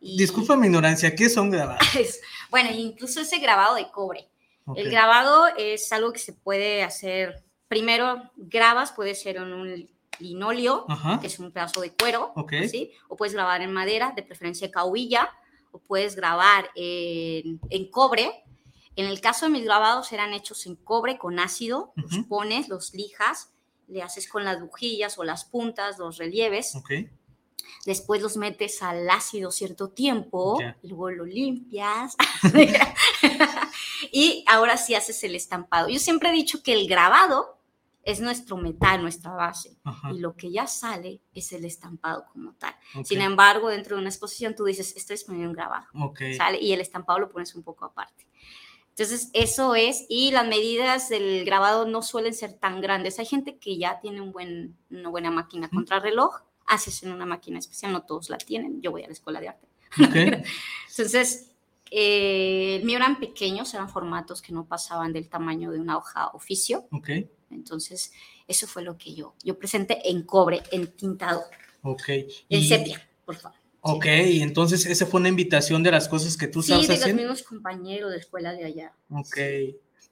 [0.00, 1.86] Disculpa mi ignorancia, ¿qué son grabados?
[2.50, 4.28] bueno, incluso ese grabado de cobre.
[4.76, 10.86] El grabado es algo que se puede hacer, primero grabas, puede ser en un linoleo,
[11.20, 12.34] que es un pedazo de cuero,
[12.70, 12.92] ¿sí?
[13.08, 15.30] o puedes grabar en madera, de preferencia cahuilla,
[15.70, 17.58] o puedes grabar en,
[17.90, 18.44] cobre.
[18.94, 22.92] En el caso de mis grabados eran hechos en cobre con ácido, los pones, los
[22.92, 23.50] lijas,
[23.88, 26.74] le haces con las bujillas o las puntas, los relieves.
[27.84, 32.16] Después los metes al ácido cierto tiempo, y luego lo limpias.
[34.12, 35.88] y ahora sí haces el estampado.
[35.88, 37.58] Yo siempre he dicho que el grabado
[38.08, 39.76] es nuestro metal, nuestra base.
[40.12, 42.74] Y lo que ya sale es el estampado como tal.
[43.04, 45.86] Sin embargo, dentro de una exposición tú dices, esto es un grabado.
[46.36, 46.58] ¿sale?
[46.58, 48.26] Y el estampado lo pones un poco aparte.
[48.98, 53.20] Entonces, eso es, y las medidas del grabado no suelen ser tan grandes.
[53.20, 57.60] Hay gente que ya tiene un buen, una buena máquina contrarreloj, haces en una máquina
[57.60, 58.82] especial, no todos la tienen.
[58.82, 59.68] Yo voy a la escuela de arte.
[60.90, 61.52] Entonces,
[61.92, 66.88] eh, mío eran pequeños, eran formatos que no pasaban del tamaño de una hoja oficio.
[66.90, 67.30] Okay.
[67.52, 68.12] Entonces,
[68.48, 71.44] eso fue lo que yo, yo presenté en cobre, en tintado.
[71.82, 72.08] Ok.
[72.48, 73.57] En sepia, por favor.
[73.80, 77.04] Ok, entonces esa fue una invitación de las cosas que tú sabes haciendo.
[77.04, 78.92] Sí, de los mismos compañeros de escuela de allá.
[79.10, 79.38] Ok.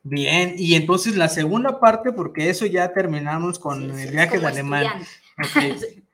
[0.02, 5.00] Bien, y entonces la segunda parte, porque eso ya terminamos con el viaje de Alemania,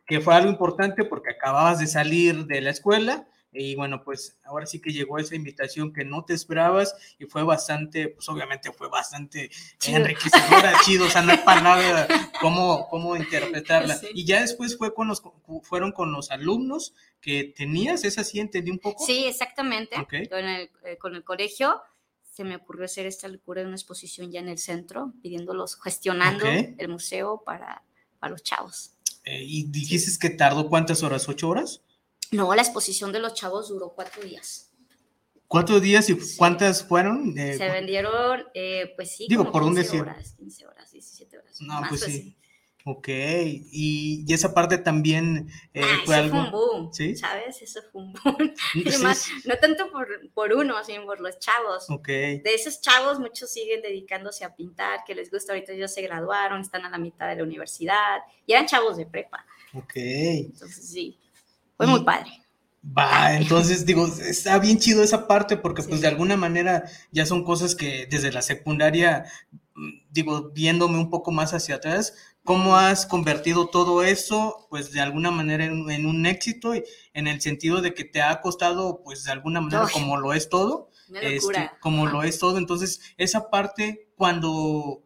[0.07, 4.65] que fue algo importante porque acababas de salir de la escuela y bueno, pues ahora
[4.65, 8.89] sí que llegó esa invitación que no te esperabas y fue bastante, pues obviamente fue
[8.89, 9.51] bastante
[9.87, 12.09] enriquecedora, chido, o sea, no hay palabra
[12.41, 14.01] cómo, cómo interpretarla.
[14.15, 15.23] Y ya después fue con los,
[15.63, 18.41] fueron con los alumnos que tenías, ¿es así?
[18.41, 19.05] ¿Entendí un poco?
[19.05, 19.97] Sí, exactamente.
[19.97, 21.83] Con, el, eh, con el colegio
[22.23, 26.47] se me ocurrió hacer esta locura de una exposición ya en el centro, pidiéndolos, gestionando
[26.47, 27.85] el museo para,
[28.19, 28.95] para los chavos.
[29.25, 31.29] Eh, ¿Y dijiste que tardó cuántas horas?
[31.29, 31.83] ¿Ocho horas?
[32.33, 34.71] No, la exposición de los chavos duró cuatro días.
[35.47, 37.35] ¿Cuatro días y cuántas fueron?
[37.35, 40.01] Se vendieron, eh, pues sí, digo, por 15 un decir.
[40.01, 41.61] horas, 15 horas, 17 horas.
[41.61, 42.37] No, pues, pues sí.
[42.85, 46.37] Ok, y, y, esa parte también eh, ah, fue algo.
[46.37, 47.15] Fue un boom, ¿sí?
[47.15, 47.63] ¿Sabes?
[47.63, 48.55] Eso fue un boom.
[48.87, 51.85] Además, no tanto por, por, uno, sino por los chavos.
[51.91, 52.09] Ok.
[52.09, 55.53] De esos chavos, muchos siguen dedicándose a pintar, que les gusta.
[55.53, 59.07] Ahorita ellos se graduaron, están a la mitad de la universidad y eran chavos de
[59.07, 59.45] prepa.
[59.75, 59.93] Ok.
[59.97, 61.19] Entonces, sí.
[61.77, 62.43] Fue muy padre.
[62.85, 67.45] Va, entonces digo, está bien chido esa parte porque pues de alguna manera ya son
[67.45, 69.25] cosas que desde la secundaria,
[70.11, 75.31] digo, viéndome un poco más hacia atrás, ¿cómo has convertido todo eso pues de alguna
[75.31, 76.83] manera en, un éxito y
[77.15, 80.49] en el sentido de que te ha costado pues de alguna manera como lo es
[80.49, 80.91] todo?
[81.21, 85.05] Este, como lo es todo, entonces esa parte cuando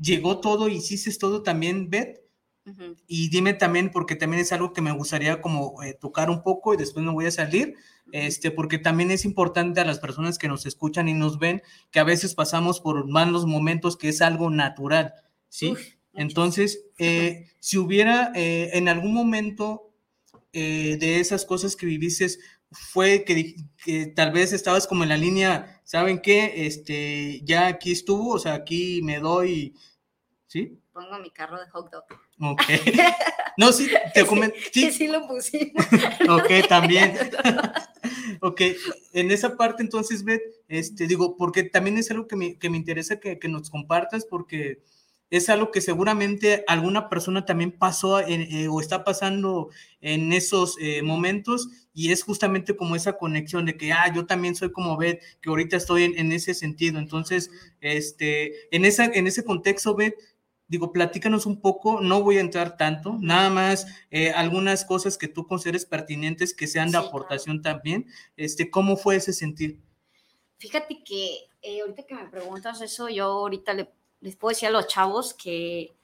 [0.00, 2.20] llegó todo, hiciste todo también, Beth,
[3.06, 6.74] y dime también, porque también es algo que me gustaría como eh, tocar un poco
[6.74, 7.74] y después me voy a salir,
[8.12, 12.00] este, porque también es importante a las personas que nos escuchan y nos ven que
[12.00, 15.14] a veces pasamos por malos momentos que es algo natural,
[15.48, 15.74] ¿sí?
[16.12, 19.84] Entonces, eh, si hubiera eh, en algún momento
[20.50, 22.26] de esas cosas que viviste,
[22.70, 23.54] fue que,
[23.84, 26.66] que, tal vez estabas como en la línea, ¿saben qué?
[26.66, 29.74] Este, ya aquí estuvo, o sea, aquí me doy,
[30.46, 30.78] ¿sí?
[30.98, 32.04] Pongo mi carro de hot dog.
[32.40, 32.62] Ok.
[33.56, 34.54] No, sí, te comento.
[34.72, 34.92] Sí.
[34.92, 35.84] sí, lo pusimos.
[36.30, 37.18] ok, también.
[38.40, 38.60] ok,
[39.12, 42.76] en esa parte entonces, Beth, este, digo, porque también es algo que me, que me
[42.76, 44.80] interesa que, que, nos compartas, porque
[45.30, 51.02] es algo que seguramente alguna persona también pasó eh, o está pasando en esos eh,
[51.02, 55.20] momentos y es justamente como esa conexión de que, ah, yo también soy como Beth,
[55.42, 57.00] que ahorita estoy en, en ese sentido.
[57.00, 60.14] Entonces, este, en, esa, en ese contexto, Beth,
[60.68, 65.28] digo, platícanos un poco, no voy a entrar tanto, nada más eh, algunas cosas que
[65.28, 68.06] tú consideres pertinentes que sean de aportación también.
[68.36, 69.80] Este, ¿Cómo fue ese sentir?
[70.58, 73.88] Fíjate que eh, ahorita que me preguntas eso, yo ahorita le
[74.20, 75.94] les puedo decir a los chavos que,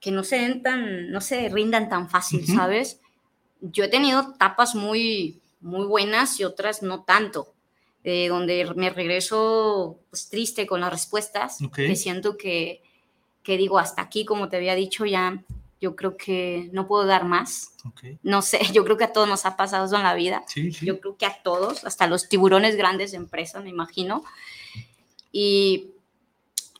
[0.00, 3.00] que no se den tan, no se rindan tan fácil, ¿sabes?
[3.60, 7.50] Yo he tenido etapas muy, muy buenas y otras no tanto.
[8.06, 12.82] Eh, donde me regreso pues, triste con las respuestas, que siento que,
[13.44, 15.44] que digo, hasta aquí, como te había dicho, ya
[15.80, 17.74] yo creo que no puedo dar más.
[18.22, 20.42] No sé, yo creo que a todos nos ha pasado eso en la vida.
[20.82, 24.24] Yo creo que a todos, hasta los tiburones grandes de empresa, me imagino.
[25.30, 25.90] Y,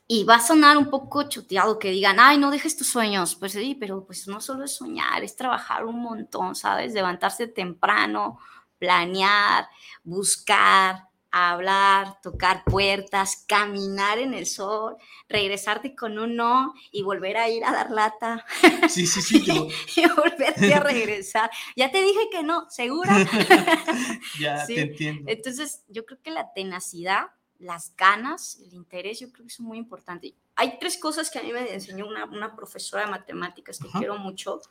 [0.07, 3.35] y va a sonar un poco choteado que digan, ay, no dejes tus sueños.
[3.35, 6.93] Pues sí, pero pues no solo es soñar, es trabajar un montón, ¿sabes?
[6.93, 8.39] Levantarse temprano,
[8.79, 9.67] planear,
[10.03, 14.95] buscar, hablar, tocar puertas, caminar en el sol,
[15.27, 18.45] regresarte con un no y volver a ir a dar lata.
[18.87, 19.43] Sí, sí, sí.
[19.97, 21.49] y volverte a regresar.
[21.75, 23.17] Ya te dije que no, ¿segura?
[24.39, 25.29] ya, te entiendo.
[25.29, 27.25] Entonces, yo creo que la tenacidad,
[27.59, 30.33] las ganas, el interés, yo creo que es muy importante.
[30.55, 34.17] Hay tres cosas que a mí me enseñó una, una profesora de matemáticas que quiero
[34.17, 34.61] mucho.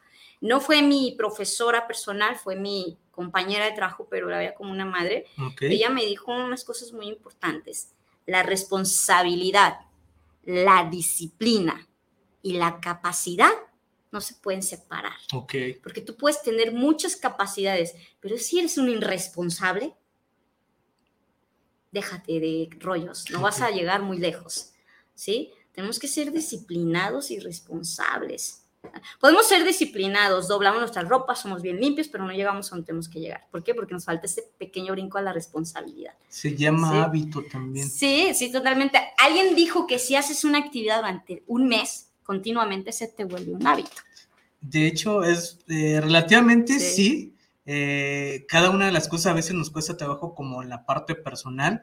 [0.40, 4.84] No fue mi profesora personal, fue mi compañera de trabajo, pero la veía como una
[4.84, 5.26] madre,
[5.60, 7.92] ella me dijo unas cosas muy importantes.
[8.26, 9.78] La responsabilidad,
[10.42, 11.86] la disciplina
[12.42, 13.52] y la capacidad
[14.10, 15.16] no se pueden separar.
[15.82, 19.94] Porque tú puedes tener muchas capacidades, pero si eres un irresponsable,
[21.94, 24.72] déjate de rollos, no vas a llegar muy lejos.
[25.14, 25.52] ¿Sí?
[25.72, 28.60] Tenemos que ser disciplinados y responsables.
[29.18, 33.08] Podemos ser disciplinados, doblamos nuestras ropas, somos bien limpios, pero no llegamos a donde tenemos
[33.08, 33.46] que llegar.
[33.50, 33.74] ¿Por qué?
[33.74, 36.12] Porque nos falta ese pequeño brinco a la responsabilidad.
[36.28, 37.88] Se llama hábito también.
[37.88, 38.98] Sí, sí, totalmente.
[39.18, 43.66] Alguien dijo que si haces una actividad durante un mes, continuamente se te vuelve un
[43.66, 44.02] hábito.
[44.60, 47.33] De hecho, es eh, relativamente sí.
[47.66, 51.14] Eh, cada una de las cosas a veces nos cuesta trabajo como en la parte
[51.14, 51.80] personal,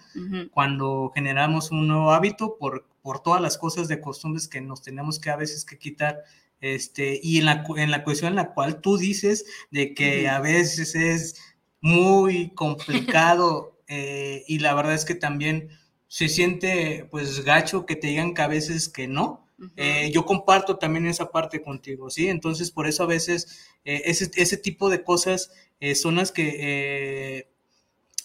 [0.51, 5.19] cuando generamos un nuevo hábito por, por todas las cosas de costumbres que nos tenemos
[5.19, 6.23] que a veces que quitar
[6.61, 10.39] este, y en la, en la cuestión en la cual tú dices de que a
[10.39, 11.35] veces es
[11.81, 15.69] muy complicado eh, y la verdad es que también
[16.07, 19.47] se siente pues gacho que te digan que a veces que no.
[19.75, 22.27] Eh, yo comparto también esa parte contigo, ¿sí?
[22.29, 25.51] Entonces por eso a veces eh, ese, ese, tipo de cosas
[25.95, 27.47] son las que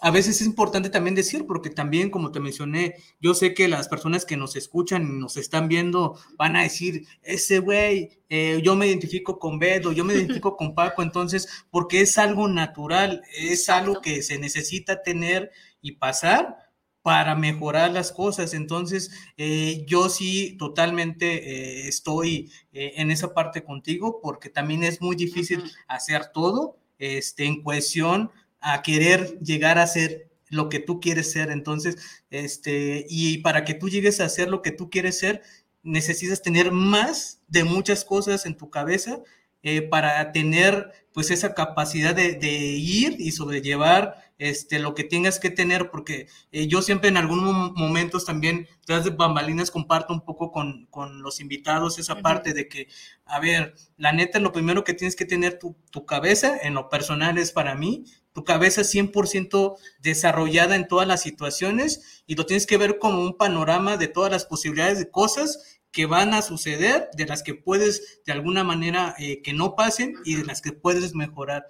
[0.01, 3.88] a veces es importante también decir, porque también, como te mencioné, yo sé que las
[3.88, 8.77] personas que nos escuchan y nos están viendo van a decir, ese güey, eh, yo
[8.77, 13.69] me identifico con Bedo, yo me identifico con Paco, entonces, porque es algo natural, es
[13.69, 16.57] algo que se necesita tener y pasar
[17.03, 18.53] para mejorar las cosas.
[18.53, 25.16] Entonces, eh, yo sí totalmente eh, estoy en esa parte contigo, porque también es muy
[25.16, 28.30] difícil hacer todo este, en cohesión
[28.61, 31.50] a querer llegar a ser lo que tú quieres ser.
[31.50, 31.96] Entonces,
[32.30, 35.42] este, y para que tú llegues a ser lo que tú quieres ser,
[35.82, 39.20] necesitas tener más de muchas cosas en tu cabeza
[39.68, 45.50] eh, para tener pues esa capacidad de, ir y sobrellevar este, lo que tengas que
[45.50, 50.52] tener, porque eh, yo siempre en algunos momentos también, tras de bambalinas, comparto un poco
[50.52, 50.87] con,
[51.20, 52.87] los invitados esa parte de que,
[53.24, 56.88] a ver, la neta, lo primero que tienes que tener tu, tu cabeza, en lo
[56.88, 58.05] personal es para mí,
[58.37, 63.37] tu cabeza 100% desarrollada en todas las situaciones y lo tienes que ver como un
[63.37, 68.20] panorama de todas las posibilidades de cosas que van a suceder, de las que puedes
[68.27, 71.66] de alguna manera eh, que no pasen y de las que puedes mejorar.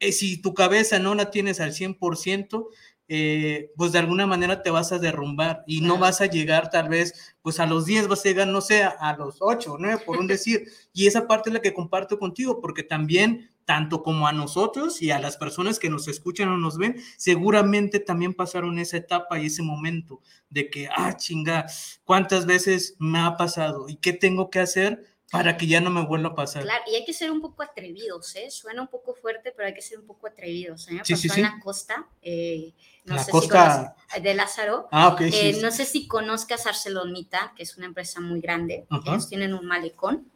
[0.00, 2.68] Eh, si tu cabeza no la tienes al 100%,
[3.06, 6.88] eh, pues de alguna manera te vas a derrumbar y no vas a llegar tal
[6.88, 9.98] vez, pues a los 10 vas a llegar, no sé, a los 8, ¿no?
[10.00, 10.64] Por un decir.
[10.92, 15.10] Y esa parte es la que comparto contigo, porque también tanto como a nosotros y
[15.10, 19.46] a las personas que nos escuchan o nos ven, seguramente también pasaron esa etapa y
[19.46, 21.66] ese momento de que, ah, chinga,
[22.04, 23.88] ¿cuántas veces me ha pasado?
[23.88, 25.14] ¿Y qué tengo que hacer?
[25.34, 26.62] para que ya no me vuelva a pasar.
[26.62, 28.52] Claro, y hay que ser un poco atrevidos, ¿eh?
[28.52, 30.86] Suena un poco fuerte, pero hay que ser un poco atrevidos.
[30.88, 31.00] ¿eh?
[31.02, 31.40] Sí, sí, sí.
[31.40, 32.72] en la costa, eh,
[33.04, 34.88] no la sé costa si de Lázaro.
[34.92, 35.16] Ah.
[35.18, 38.86] Eh, no sé si conozcas Arcelormita, que es una empresa muy grande.
[39.04, 40.30] Ellos tienen un malecón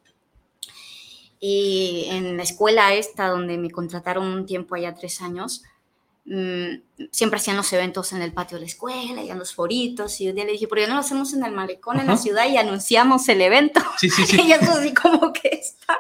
[1.40, 5.62] y en la escuela esta, donde me contrataron un tiempo allá, tres años,
[6.24, 10.20] mm, siempre hacían los eventos en el patio de la escuela y en los foritos.
[10.20, 12.16] Y un día le dije, ¿por qué no lo hacemos en el malecón en la
[12.16, 13.80] ciudad y anunciamos el evento?
[13.98, 14.40] Sí, sí, sí.
[14.46, 15.98] y eso así como que está.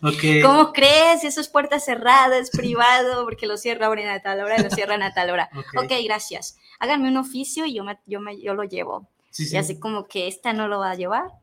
[0.42, 1.22] ¿Cómo crees?
[1.22, 5.02] Eso es puerta cerrada, es privado, porque lo cierra a tal hora y lo cierran
[5.02, 5.50] a tal hora.
[5.76, 6.56] ok, gracias.
[6.80, 9.08] Háganme un oficio y yo, me, yo, me, yo lo llevo.
[9.38, 11.41] y así como que esta no lo va a llevar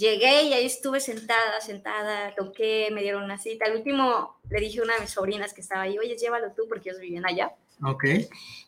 [0.00, 3.66] Llegué y ahí estuve sentada, sentada, toqué, me dieron una cita.
[3.66, 6.62] Al último le dije a una de mis sobrinas que estaba ahí, oye, llévalo tú,
[6.70, 7.52] porque ellos vivían allá.
[7.84, 8.04] Ok.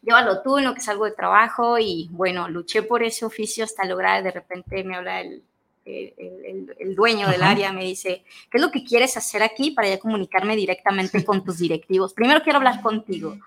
[0.02, 3.86] Llévalo tú en lo que salgo de trabajo y bueno, luché por ese oficio hasta
[3.86, 5.42] lograr, de repente me habla el,
[5.86, 7.52] el, el, el dueño del Ajá.
[7.52, 11.42] área, me dice, ¿qué es lo que quieres hacer aquí para ya comunicarme directamente con
[11.42, 12.12] tus directivos?
[12.12, 13.38] Primero quiero hablar contigo.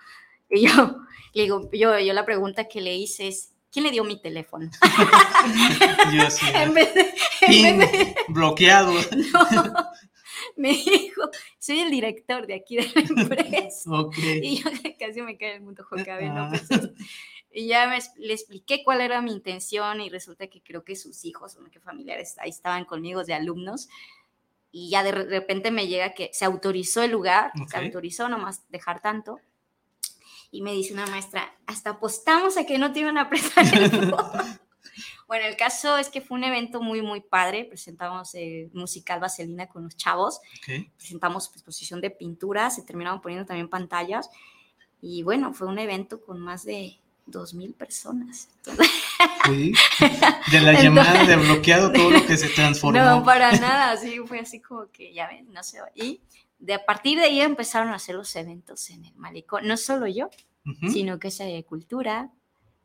[0.49, 0.97] Y yo,
[1.33, 4.69] le digo, yo, yo la pregunta que le hice es, ¿quién le dio mi teléfono?
[6.13, 6.45] Yo sí.
[6.53, 8.93] en vez de, en vez de- bloqueado.
[9.33, 9.75] no,
[10.55, 11.21] me dijo,
[11.59, 13.89] soy el director de aquí de la empresa.
[13.91, 14.17] Ok.
[14.17, 16.49] Y yo casi me cae el mundo Jocabe, ¿no?
[16.49, 16.67] Pues,
[17.51, 21.25] y ya me, le expliqué cuál era mi intención y resulta que creo que sus
[21.25, 23.89] hijos, o que familiares ahí estaban conmigo de alumnos.
[24.71, 27.69] Y ya de re- repente me llega que se autorizó el lugar, Ok.
[27.71, 29.39] se autorizó nomás dejar tanto.
[30.55, 33.89] Y me dice una maestra, hasta apostamos a que no te iban a prestar el
[33.91, 34.17] fondo".
[35.27, 37.65] Bueno, el caso es que fue un evento muy, muy padre.
[37.65, 40.85] Presentamos eh, musical Vaselina con los chavos Ok.
[40.97, 44.29] presentamos exposición de pinturas, se terminaron poniendo también pantallas
[45.01, 48.47] y bueno, fue un evento con más de 2.000 personas.
[49.45, 49.73] Sí.
[50.51, 52.99] De la llamada de bloqueado, todo lo que se transformó.
[52.99, 55.79] No, para nada, así fue así como que ya ven, no sé.
[55.95, 56.21] Y
[56.59, 60.07] de a partir de ahí empezaron a hacer los eventos en el malecón, no solo
[60.07, 60.29] yo,
[60.65, 60.89] Ujú.
[60.89, 62.31] sino que esa cultura,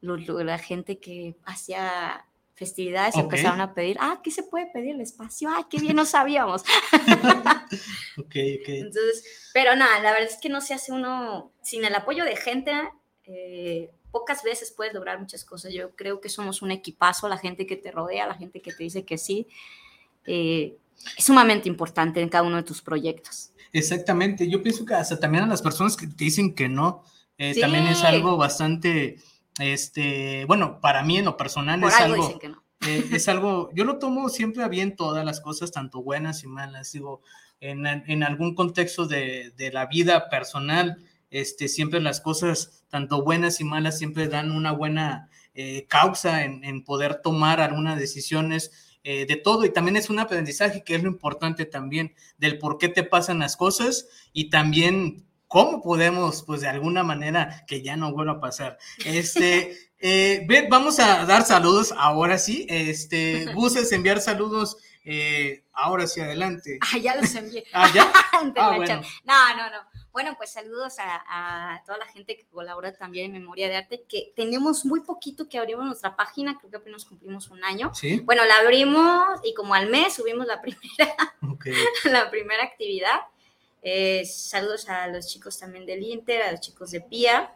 [0.00, 3.22] lo- lo- la gente que hacía festividades Ok.
[3.22, 5.48] empezaron a pedir, ah, ¿qué se puede pedir el espacio?
[5.50, 6.62] Ah, qué bien, no sabíamos.
[8.18, 8.68] Ok, ok.
[8.68, 12.36] Entonces, pero nada, la verdad es que no se hace uno sin el apoyo de
[12.36, 12.72] gente.
[13.24, 15.72] eh, pocas veces puedes lograr muchas cosas.
[15.72, 18.82] Yo creo que somos un equipazo, la gente que te rodea, la gente que te
[18.82, 19.46] dice que sí.
[20.26, 20.76] eh,
[21.16, 23.52] es sumamente importante en cada uno de tus proyectos.
[23.72, 24.48] Exactamente.
[24.48, 27.04] Yo pienso que hasta también a las personas que te dicen que no,
[27.38, 27.60] eh, Sí.
[27.60, 29.16] también es algo bastante,
[29.58, 32.62] este, bueno, para mí en lo personal Por es algo algo, dicen que no.
[32.86, 36.46] eh, es algo, yo lo tomo siempre a bien todas las cosas, tanto buenas y
[36.48, 37.22] malas, digo,
[37.60, 40.96] en, en algún contexto de, de la vida personal,
[41.30, 46.64] este, siempre las cosas, tanto buenas y malas, siempre dan una buena eh, causa en,
[46.64, 51.02] en poder tomar algunas decisiones eh, de todo y también es un aprendizaje que es
[51.02, 56.60] lo importante también del por qué te pasan las cosas y también cómo podemos, pues
[56.60, 58.78] de alguna manera, que ya no vuelva a pasar.
[59.04, 62.66] Este, eh, vamos a dar saludos ahora sí.
[62.68, 66.78] Este, gustes enviar saludos eh, ahora sí adelante.
[66.80, 67.64] Ah, ya los envié.
[67.72, 68.10] Ah, ya.
[68.56, 69.02] Ah, bueno.
[69.24, 69.78] No, no, no.
[70.12, 74.04] Bueno, pues saludos a, a toda la gente que colabora también en Memoria de Arte,
[74.08, 77.92] que tenemos muy poquito que abrimos nuestra página, creo que apenas cumplimos un año.
[77.94, 81.66] Sí, Bueno, la abrimos y como al mes subimos la primera, ok.
[82.04, 83.20] la primera actividad.
[83.82, 87.52] Eh, saludos a los chicos también del Inter, a los chicos de PIA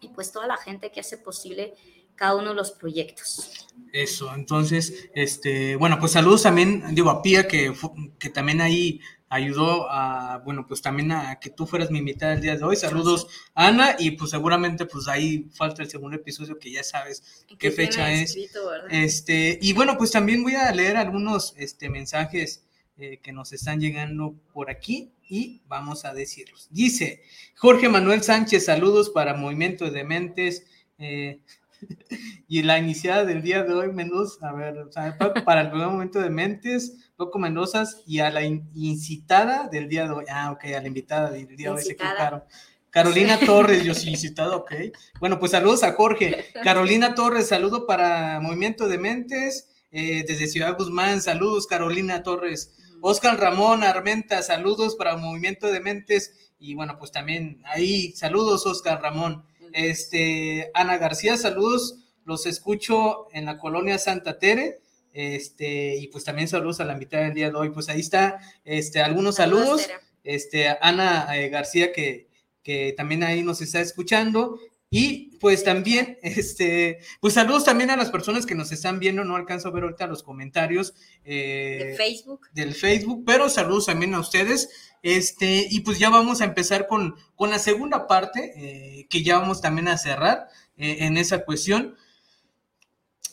[0.00, 1.74] y pues toda la gente que hace posible
[2.18, 3.66] cada uno de los proyectos.
[3.92, 7.72] Eso, entonces, este, bueno, pues saludos también, digo, a Pía, que,
[8.18, 9.00] que también ahí
[9.30, 12.76] ayudó a, bueno, pues también a que tú fueras mi invitada el día de hoy.
[12.76, 17.58] Saludos, Ana, y pues seguramente pues ahí falta el segundo episodio que ya sabes ¿En
[17.58, 18.30] qué fecha es.
[18.30, 18.70] escrito?
[18.90, 22.64] Este, y bueno, pues también voy a leer algunos este, mensajes
[22.96, 26.68] eh, que nos están llegando por aquí y vamos a decirlos.
[26.70, 27.22] Dice
[27.54, 30.64] Jorge Manuel Sánchez, saludos para Movimiento de Mentes.
[30.98, 31.40] eh,
[32.48, 35.70] y la iniciada del día de hoy, Mendoza, a ver, o sea, pa- para el
[35.70, 40.24] primer momento de Mentes, Loco Mendozas, y a la in- incitada del día de hoy.
[40.30, 42.42] Ah, ok, a la invitada del día de hoy se equivocaron.
[42.90, 44.72] Carolina Torres, yo sí, incitada, ok.
[45.20, 46.46] Bueno, pues saludos a Jorge.
[46.64, 52.74] Carolina Torres, saludo para Movimiento de Mentes, eh, desde Ciudad Guzmán, saludos Carolina Torres.
[53.00, 59.00] Oscar Ramón Armenta, saludos para Movimiento de Mentes, y bueno, pues también ahí, saludos Oscar
[59.00, 59.44] Ramón.
[59.72, 64.78] Este, Ana García, saludos, los escucho en la colonia Santa Tere.
[65.12, 67.70] Este, y pues también saludos a la mitad del día de hoy.
[67.70, 69.88] Pues ahí está, este, algunos saludos.
[70.24, 72.28] Este, Ana eh, García, que,
[72.62, 74.58] que también ahí nos está escuchando.
[74.90, 79.24] Y pues también, este, pues saludos también a las personas que nos están viendo.
[79.24, 80.94] No alcanzo a ver ahorita los comentarios.
[81.24, 82.48] eh, De Facebook.
[82.52, 84.68] del Facebook, pero saludos también a ustedes.
[85.02, 89.38] Este, y pues ya vamos a empezar con, con la segunda parte, eh, que ya
[89.38, 91.96] vamos también a cerrar eh, en esa cuestión.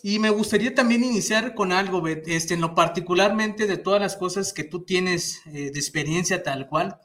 [0.03, 4.15] Y me gustaría también iniciar con algo, Bet, este, en lo particularmente de todas las
[4.15, 6.99] cosas que tú tienes eh, de experiencia tal cual.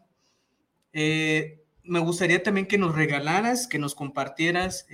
[0.92, 4.86] Me gustaría también que nos regalaras, que nos compartieras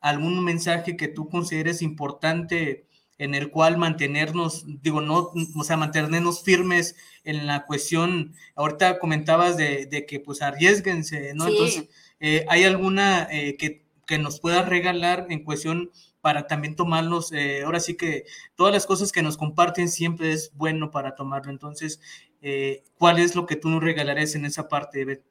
[0.00, 2.86] algún mensaje que tú consideres importante
[3.18, 9.56] en el cual mantenernos, digo, no, o sea, mantenernos firmes en la cuestión, ahorita comentabas
[9.56, 11.46] de, de que pues arriesguense, ¿no?
[11.46, 11.52] Sí.
[11.52, 11.88] Entonces,
[12.20, 15.90] eh, ¿hay alguna eh, que, que nos puedas regalar en cuestión
[16.20, 17.32] para también tomarlos.
[17.32, 21.50] Eh, ahora sí que todas las cosas que nos comparten siempre es bueno para tomarlo.
[21.50, 22.00] Entonces,
[22.98, 25.24] ¿cuál es lo que tú nos regalarías en esa parte,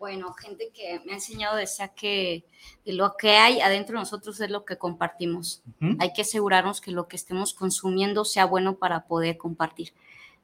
[0.00, 2.46] Bueno, gente que me ha enseñado decía que
[2.86, 5.62] lo que hay adentro de nosotros es lo que compartimos.
[5.98, 9.92] Hay que asegurarnos que lo que estemos consumiendo sea bueno para poder compartir,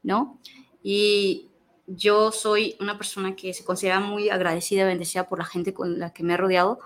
[0.02, 0.38] ¿no?
[0.82, 1.48] Y
[1.86, 5.98] yo soy una persona que se considera muy agradecida y bendecida por la gente con
[5.98, 6.78] la que me he rodeado,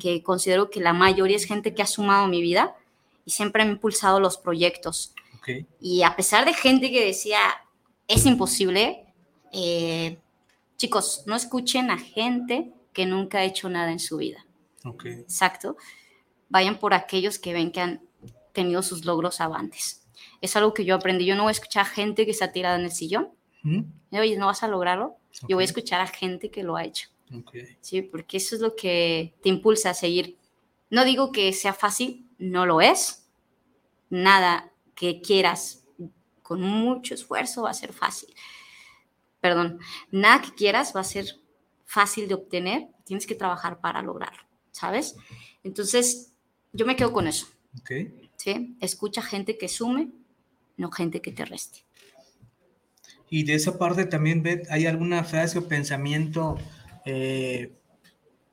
[0.00, 2.74] que considero que la mayoría es gente que ha sumado mi vida
[3.24, 5.14] y siempre me ha impulsado los proyectos.
[5.80, 7.38] Y a pesar de gente que decía,
[8.08, 9.06] es imposible,
[9.52, 10.18] eh,
[10.78, 14.46] chicos, no escuchen a gente que nunca ha hecho nada en su vida.
[15.04, 15.76] Exacto.
[16.48, 18.02] Vayan por aquellos que ven que han
[18.54, 20.08] tenido sus logros avantes.
[20.40, 21.26] Es algo que yo aprendí.
[21.26, 23.32] Yo no voy a escuchar a gente que está tirada en el sillón
[24.12, 25.16] Oye, ¿no vas a lograrlo?
[25.48, 27.08] Yo voy a escuchar a gente que lo ha hecho.
[27.80, 30.38] Sí, porque eso es lo que te impulsa a seguir.
[30.90, 33.28] No digo que sea fácil, no lo es.
[34.08, 35.84] Nada que quieras
[36.42, 38.34] con mucho esfuerzo va a ser fácil.
[39.40, 39.78] Perdón,
[40.10, 41.26] nada que quieras va a ser
[41.84, 42.88] fácil de obtener.
[43.04, 45.16] Tienes que trabajar para lograrlo, ¿sabes?
[45.62, 46.32] Entonces,
[46.72, 47.46] yo me quedo con eso.
[48.36, 48.76] ¿sí?
[48.80, 50.08] Escucha gente que sume,
[50.76, 51.84] no gente que te reste.
[53.30, 56.56] Y de esa parte también, Beth, ¿hay alguna frase o pensamiento
[57.04, 57.72] eh,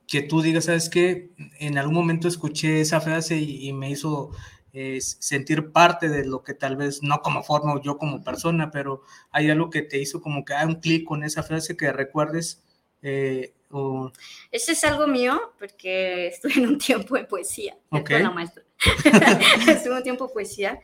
[0.06, 4.30] que tú digas, sabes que en algún momento escuché esa frase y, me hizo
[4.78, 9.00] eh, sentir parte de lo que tal vez, no como forma yo como persona, pero
[9.30, 12.62] hay algo que te hizo como que hay un clic con esa frase que recuerdes?
[13.00, 14.12] Eh, o...
[14.52, 18.22] Ese es algo mío porque estuve en un tiempo de poesía, okay.
[18.22, 18.64] la maestra.
[19.66, 20.78] estuve un tiempo de poesía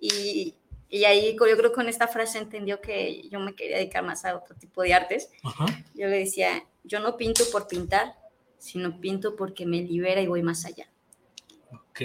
[0.00, 0.54] y,
[0.88, 4.24] y ahí yo creo que con esta frase entendió que yo me quería dedicar más
[4.24, 5.28] a otro tipo de artes.
[5.94, 8.14] Yo le decía, yo no pinto por pintar,
[8.56, 10.88] sino pinto porque me libera y voy más allá.
[11.70, 12.00] Ok.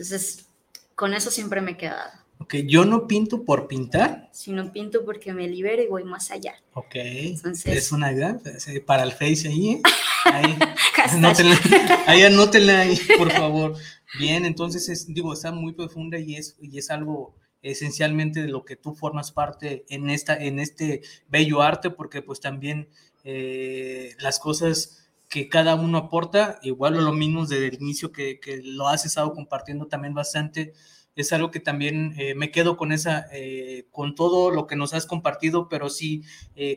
[0.00, 0.46] Entonces,
[0.94, 2.10] con eso siempre me he quedado.
[2.38, 4.30] Ok, yo no pinto por pintar.
[4.32, 6.54] Sino pinto porque me libera y voy más allá.
[6.72, 6.94] Ok.
[6.94, 8.40] Entonces, es una idea
[8.86, 9.72] para el Face ahí.
[9.72, 9.82] ¿eh?
[10.24, 10.58] Ahí,
[11.10, 11.60] anótenla,
[12.06, 13.74] ahí anótenla ahí, por favor.
[14.18, 18.64] Bien, entonces es, digo, está muy profunda y es, y es algo esencialmente de lo
[18.64, 22.88] que tú formas parte en, esta, en este bello arte, porque pues también
[23.22, 28.88] eh, las cosas que cada uno aporta, igual lo mismo desde el inicio que, lo
[28.88, 30.74] has estado compartiendo también bastante,
[31.16, 34.92] es algo que también eh, me quedo con esa, eh, con todo lo que nos
[34.92, 36.22] has compartido, pero sí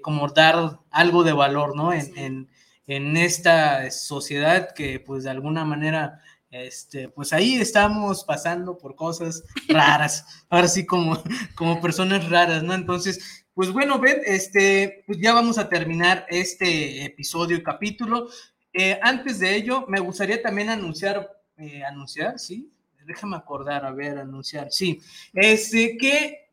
[0.01, 1.91] como dar algo de valor, ¿no?
[1.91, 2.49] En, en,
[2.88, 6.22] en esta sociedad que pues de alguna manera
[6.54, 11.22] este, pues ahí estamos pasando por cosas raras, ahora sí como,
[11.56, 12.76] como personas raras, ¿no?
[12.76, 18.28] Entonces, pues bueno, Ben, este, pues ya vamos a terminar este episodio y capítulo.
[18.74, 22.72] Eh, antes de ello, me gustaría también anunciar, eh, anunciar, ¿sí?
[23.06, 25.01] Déjame acordar, a ver, anunciar, sí,
[25.34, 26.43] este, que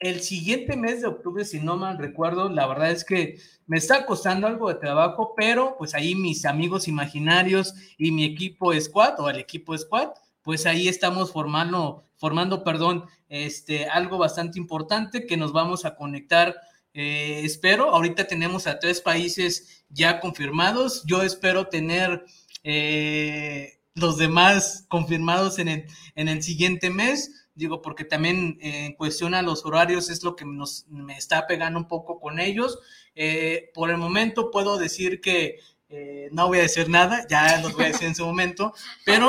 [0.00, 4.06] el siguiente mes de octubre, si no mal recuerdo, la verdad es que me está
[4.06, 9.28] costando algo de trabajo, pero pues ahí mis amigos imaginarios y mi equipo squad o
[9.28, 10.08] el equipo squad,
[10.42, 16.54] pues ahí estamos formando, formando, perdón, este, algo bastante importante que nos vamos a conectar.
[16.92, 21.02] Eh, espero, ahorita tenemos a tres países ya confirmados.
[21.06, 22.26] Yo espero tener
[22.62, 28.94] eh, los demás confirmados en el, en el siguiente mes digo, porque también eh, en
[28.94, 32.78] cuestión a los horarios es lo que nos, me está pegando un poco con ellos.
[33.14, 35.58] Eh, por el momento puedo decir que
[35.90, 38.72] eh, no voy a decir nada, ya los voy a decir en su momento,
[39.04, 39.28] pero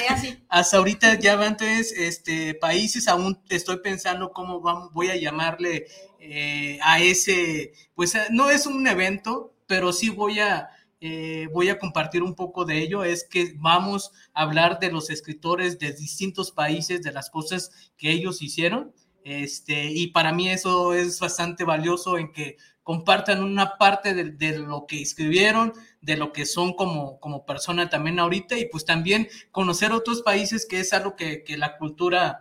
[0.48, 4.60] hasta ahorita ya van tres este, países, aún estoy pensando cómo
[4.92, 5.86] voy a llamarle
[6.82, 10.68] a ese, pues no es un evento, pero sí voy a
[11.04, 15.10] eh, voy a compartir un poco de ello, es que vamos a hablar de los
[15.10, 18.94] escritores de distintos países, de las cosas que ellos hicieron.
[19.24, 24.86] Este, y para mí eso es bastante valioso en que compartan una parte de, lo
[24.86, 29.92] que escribieron, de lo que son como, como persona también ahorita y pues también conocer
[29.92, 32.40] otros países que es algo que, que la cultura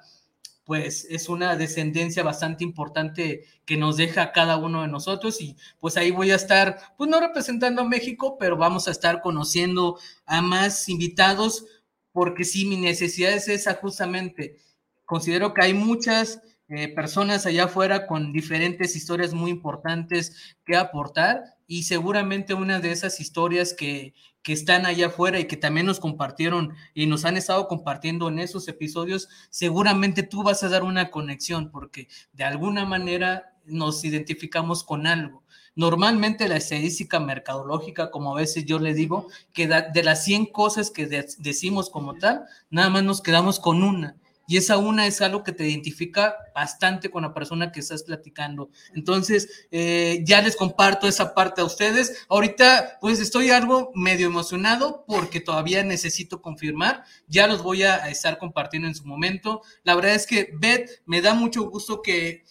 [0.63, 5.97] pues es una descendencia bastante importante que nos deja cada uno de nosotros y pues
[5.97, 10.41] ahí voy a estar, pues no representando a México, pero vamos a estar conociendo a
[10.41, 11.65] más invitados
[12.11, 14.57] porque sí, mi necesidad es esa justamente.
[15.05, 16.41] Considero que hay muchas
[16.73, 22.91] eh, personas allá afuera con diferentes historias muy importantes que aportar y seguramente una de
[22.91, 27.35] esas historias que, que están allá afuera y que también nos compartieron y nos han
[27.35, 32.85] estado compartiendo en esos episodios, seguramente tú vas a dar una conexión porque de alguna
[32.85, 35.43] manera nos identificamos con algo.
[35.75, 40.89] normalmente la estadística mercadológica, como a veces yo le digo, que de las 100 cosas
[40.89, 44.15] que decimos como tal, nada más nos quedamos con una.
[44.51, 48.69] Y esa una es algo que te identifica bastante con la persona que estás platicando.
[48.93, 52.25] Entonces, eh, ya les comparto esa parte a ustedes.
[52.27, 57.05] Ahorita, pues estoy algo medio emocionado porque todavía necesito confirmar.
[57.29, 59.61] Ya los voy a estar compartiendo en su momento.
[59.83, 62.43] La verdad es que, Beth, me da mucho gusto que,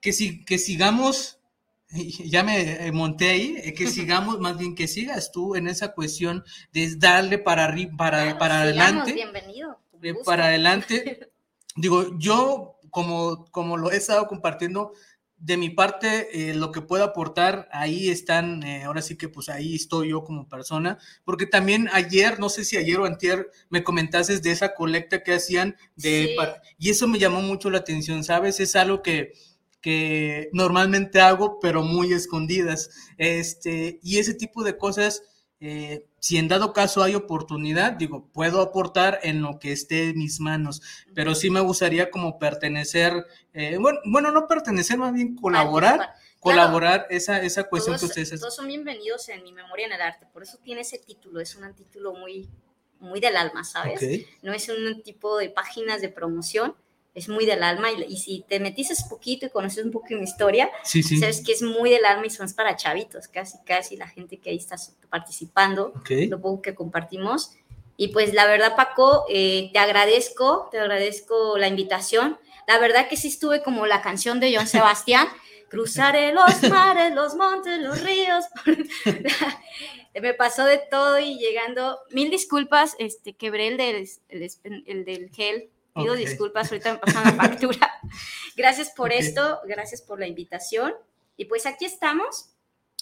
[0.00, 1.40] que, si, que sigamos
[2.24, 6.42] ya me monté ahí, eh, que sigamos, más bien que sigas tú en esa cuestión
[6.72, 9.12] de darle para arriba, para, para adelante.
[9.12, 9.78] Bienvenido.
[10.02, 11.33] Eh, para adelante.
[11.76, 14.92] Digo, yo como, como lo he estado compartiendo,
[15.36, 19.48] de mi parte, eh, lo que puedo aportar, ahí están, eh, ahora sí que pues
[19.48, 23.84] ahí estoy yo como persona, porque también ayer, no sé si ayer o antier, me
[23.84, 26.34] comentases de esa colecta que hacían, de,
[26.78, 28.58] y eso me llamó mucho la atención, ¿sabes?
[28.60, 29.32] Es algo que,
[29.82, 35.22] que normalmente hago, pero muy escondidas, este, y ese tipo de cosas
[35.66, 40.18] eh, si en dado caso hay oportunidad, digo, puedo aportar en lo que esté en
[40.18, 40.82] mis manos,
[41.14, 47.06] pero sí me gustaría como pertenecer, eh, bueno, bueno, no pertenecer, más bien colaborar, colaborar
[47.08, 48.38] esa, esa cuestión que ustedes...
[48.38, 51.56] Todos son bienvenidos en mi memoria en el arte, por eso tiene ese título, es
[51.56, 52.50] un título muy,
[52.98, 54.02] muy del alma, ¿sabes?
[54.42, 56.76] No es un tipo de páginas de promoción,
[57.14, 60.68] es muy del alma y, si te metiste poquito y conoces un poco mi historia,
[60.82, 64.50] sabes que es muy del alma y son para chavitos, casi, casi la gente que
[64.50, 64.76] ahí está
[65.08, 65.94] participando,
[66.28, 67.52] lo poco que compartimos.
[67.96, 72.38] Y pues la verdad, Paco, eh, te agradezco, te agradezco la invitación.
[72.66, 75.28] La verdad que sí estuve como la canción de John Sebastián,
[75.70, 78.44] cruzaré los mares, los montes, los ríos.
[80.20, 84.08] Me pasó de todo y llegando, mil disculpas, este, quebré el del,
[84.86, 88.00] el del gel Pido disculpas, ahorita me pasan la factura.
[88.56, 90.92] gracias por esto, gracias por la invitación.
[91.36, 92.50] Y pues aquí estamos,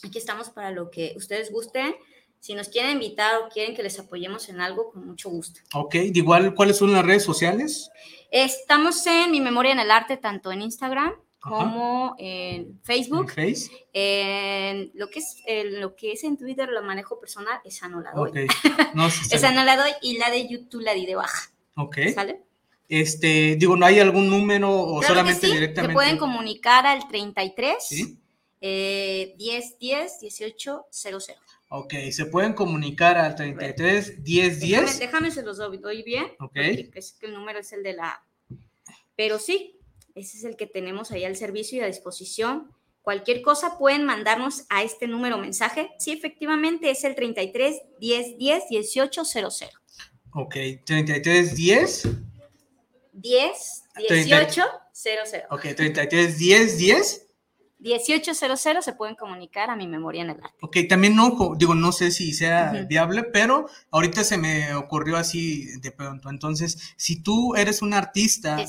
[0.04, 1.94] aquí estamos para lo que ustedes gusten.
[2.40, 5.60] Si nos quieren invitar o quieren que les apoyemos en algo, con mucho gusto.
[5.74, 7.90] Ok, igual, ¿cuáles son las redes sociales?
[8.30, 13.32] Estamos en Mi Memoria en el Arte, tanto en Instagram como en Facebook.
[13.36, 13.70] ¿En Face?
[13.92, 18.00] En lo que es en lo que es en Twitter lo manejo personal, esa no
[18.00, 18.30] la doy.
[18.30, 18.46] Okay.
[18.94, 21.50] No, esa no la doy y la de YouTube la di de baja.
[21.76, 21.96] Ok.
[22.14, 22.42] ¿Sale?
[22.88, 25.92] Este, digo, ¿no hay algún número o solamente sí, directamente?
[25.92, 28.18] Se pueden comunicar al 33 ¿Sí?
[28.60, 31.18] eh, 10 10 18 00.
[31.74, 34.80] Ok, se pueden comunicar al 33 10 10.
[34.80, 36.26] Déjame, déjame se los doy, bien.
[36.38, 36.56] Ok.
[36.94, 38.22] Es que el número es el de la.
[39.16, 39.78] Pero sí,
[40.14, 42.70] ese es el que tenemos ahí al servicio y a disposición.
[43.00, 45.90] Cualquier cosa pueden mandarnos a este número mensaje.
[45.98, 49.48] Sí, efectivamente es el 33 10 10 18 00.
[50.34, 52.08] Ok, 33 10
[53.12, 55.46] 10 18 00.
[55.50, 57.26] Ok, 33 10 10.
[57.82, 60.56] 1800 se pueden comunicar a mi memoria en el arte.
[60.62, 65.66] Ok, también no, digo, no sé si sea viable, pero ahorita se me ocurrió así
[65.80, 66.30] de pronto.
[66.30, 68.64] Entonces, si tú eres un artista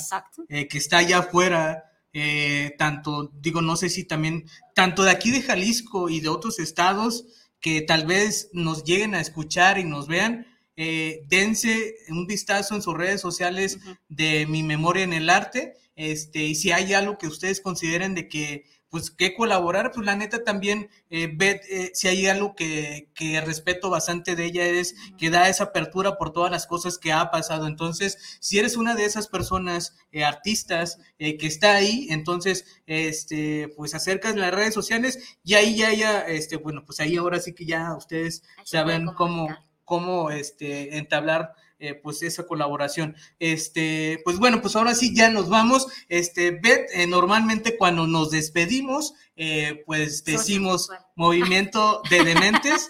[0.49, 5.29] eh, que está allá afuera, eh, tanto, digo, no sé si también, tanto de aquí
[5.29, 7.25] de Jalisco y de otros estados,
[7.59, 12.81] que tal vez nos lleguen a escuchar y nos vean, eh, dense un vistazo en
[12.81, 17.27] sus redes sociales de mi memoria en el arte, este, y si hay algo que
[17.27, 22.07] ustedes consideren de que, pues, que colaborar, pues la neta también, eh, ve, eh, si
[22.07, 26.51] hay algo que, que, respeto bastante de ella es que da esa apertura por todas
[26.51, 27.67] las cosas que ha pasado.
[27.67, 33.95] Entonces, si eres una de esas personas, eh, artistas, que está ahí, entonces, este, pues
[33.95, 37.65] acercas las redes sociales y ahí ya, ya, este, bueno, pues ahí ahora sí que
[37.65, 39.47] ya ustedes saben cómo
[39.85, 43.13] cómo este, entablar eh, pues esa colaboración.
[43.39, 45.87] Este, pues bueno, pues ahora sí ya nos vamos.
[46.07, 52.89] Este, Beth, eh, normalmente cuando nos despedimos, eh, pues decimos movimiento de dementes.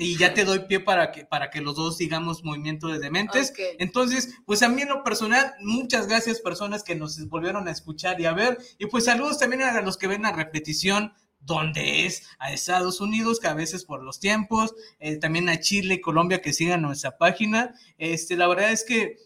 [0.00, 3.52] y ya te doy pie para que, para que los dos digamos movimiento de dementes.
[3.80, 8.20] Entonces, pues a mí en lo personal, muchas gracias personas que nos volvieron a escuchar
[8.20, 8.58] y a ver.
[8.78, 13.40] Y pues saludos también a los que ven la repetición donde es a Estados Unidos,
[13.40, 17.16] que a veces por los tiempos, eh, también a Chile y Colombia que sigan nuestra
[17.16, 17.74] página.
[17.96, 19.16] Este, la verdad es que,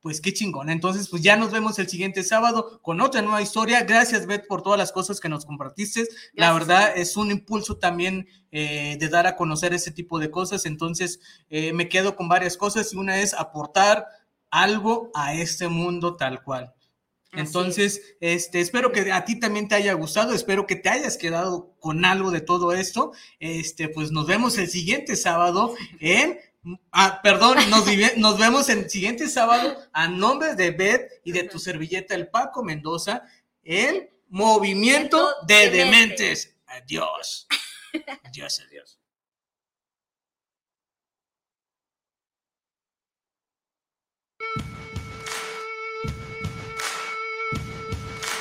[0.00, 0.70] pues qué chingón.
[0.70, 3.82] Entonces, pues ya nos vemos el siguiente sábado con otra nueva historia.
[3.82, 6.08] Gracias, Beth, por todas las cosas que nos compartiste.
[6.32, 10.64] La verdad es un impulso también eh, de dar a conocer ese tipo de cosas.
[10.64, 11.20] Entonces,
[11.50, 14.06] eh, me quedo con varias cosas y una es aportar
[14.50, 16.74] algo a este mundo tal cual.
[17.32, 21.76] Entonces, este, espero que a ti también te haya gustado, espero que te hayas quedado
[21.78, 23.12] con algo de todo esto.
[23.38, 26.38] Este, pues nos vemos el siguiente sábado en
[26.92, 27.86] Ah, perdón, nos,
[28.18, 32.62] nos vemos el siguiente sábado a nombre de Beth y de tu servilleta el Paco
[32.62, 33.24] Mendoza,
[33.62, 36.56] el Movimiento de Dementes.
[36.66, 37.46] Adiós.
[38.24, 38.99] Adiós, adiós.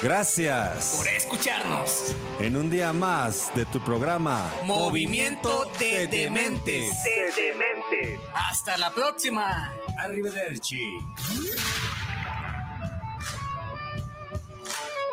[0.02, 2.16] Gracias Por escucharnos.
[2.40, 7.04] en un día más de tu programa Movimiento de Dementes.
[7.04, 8.20] De Dementes.
[8.34, 9.74] Hasta la próxima.
[9.98, 11.00] Arrivederci.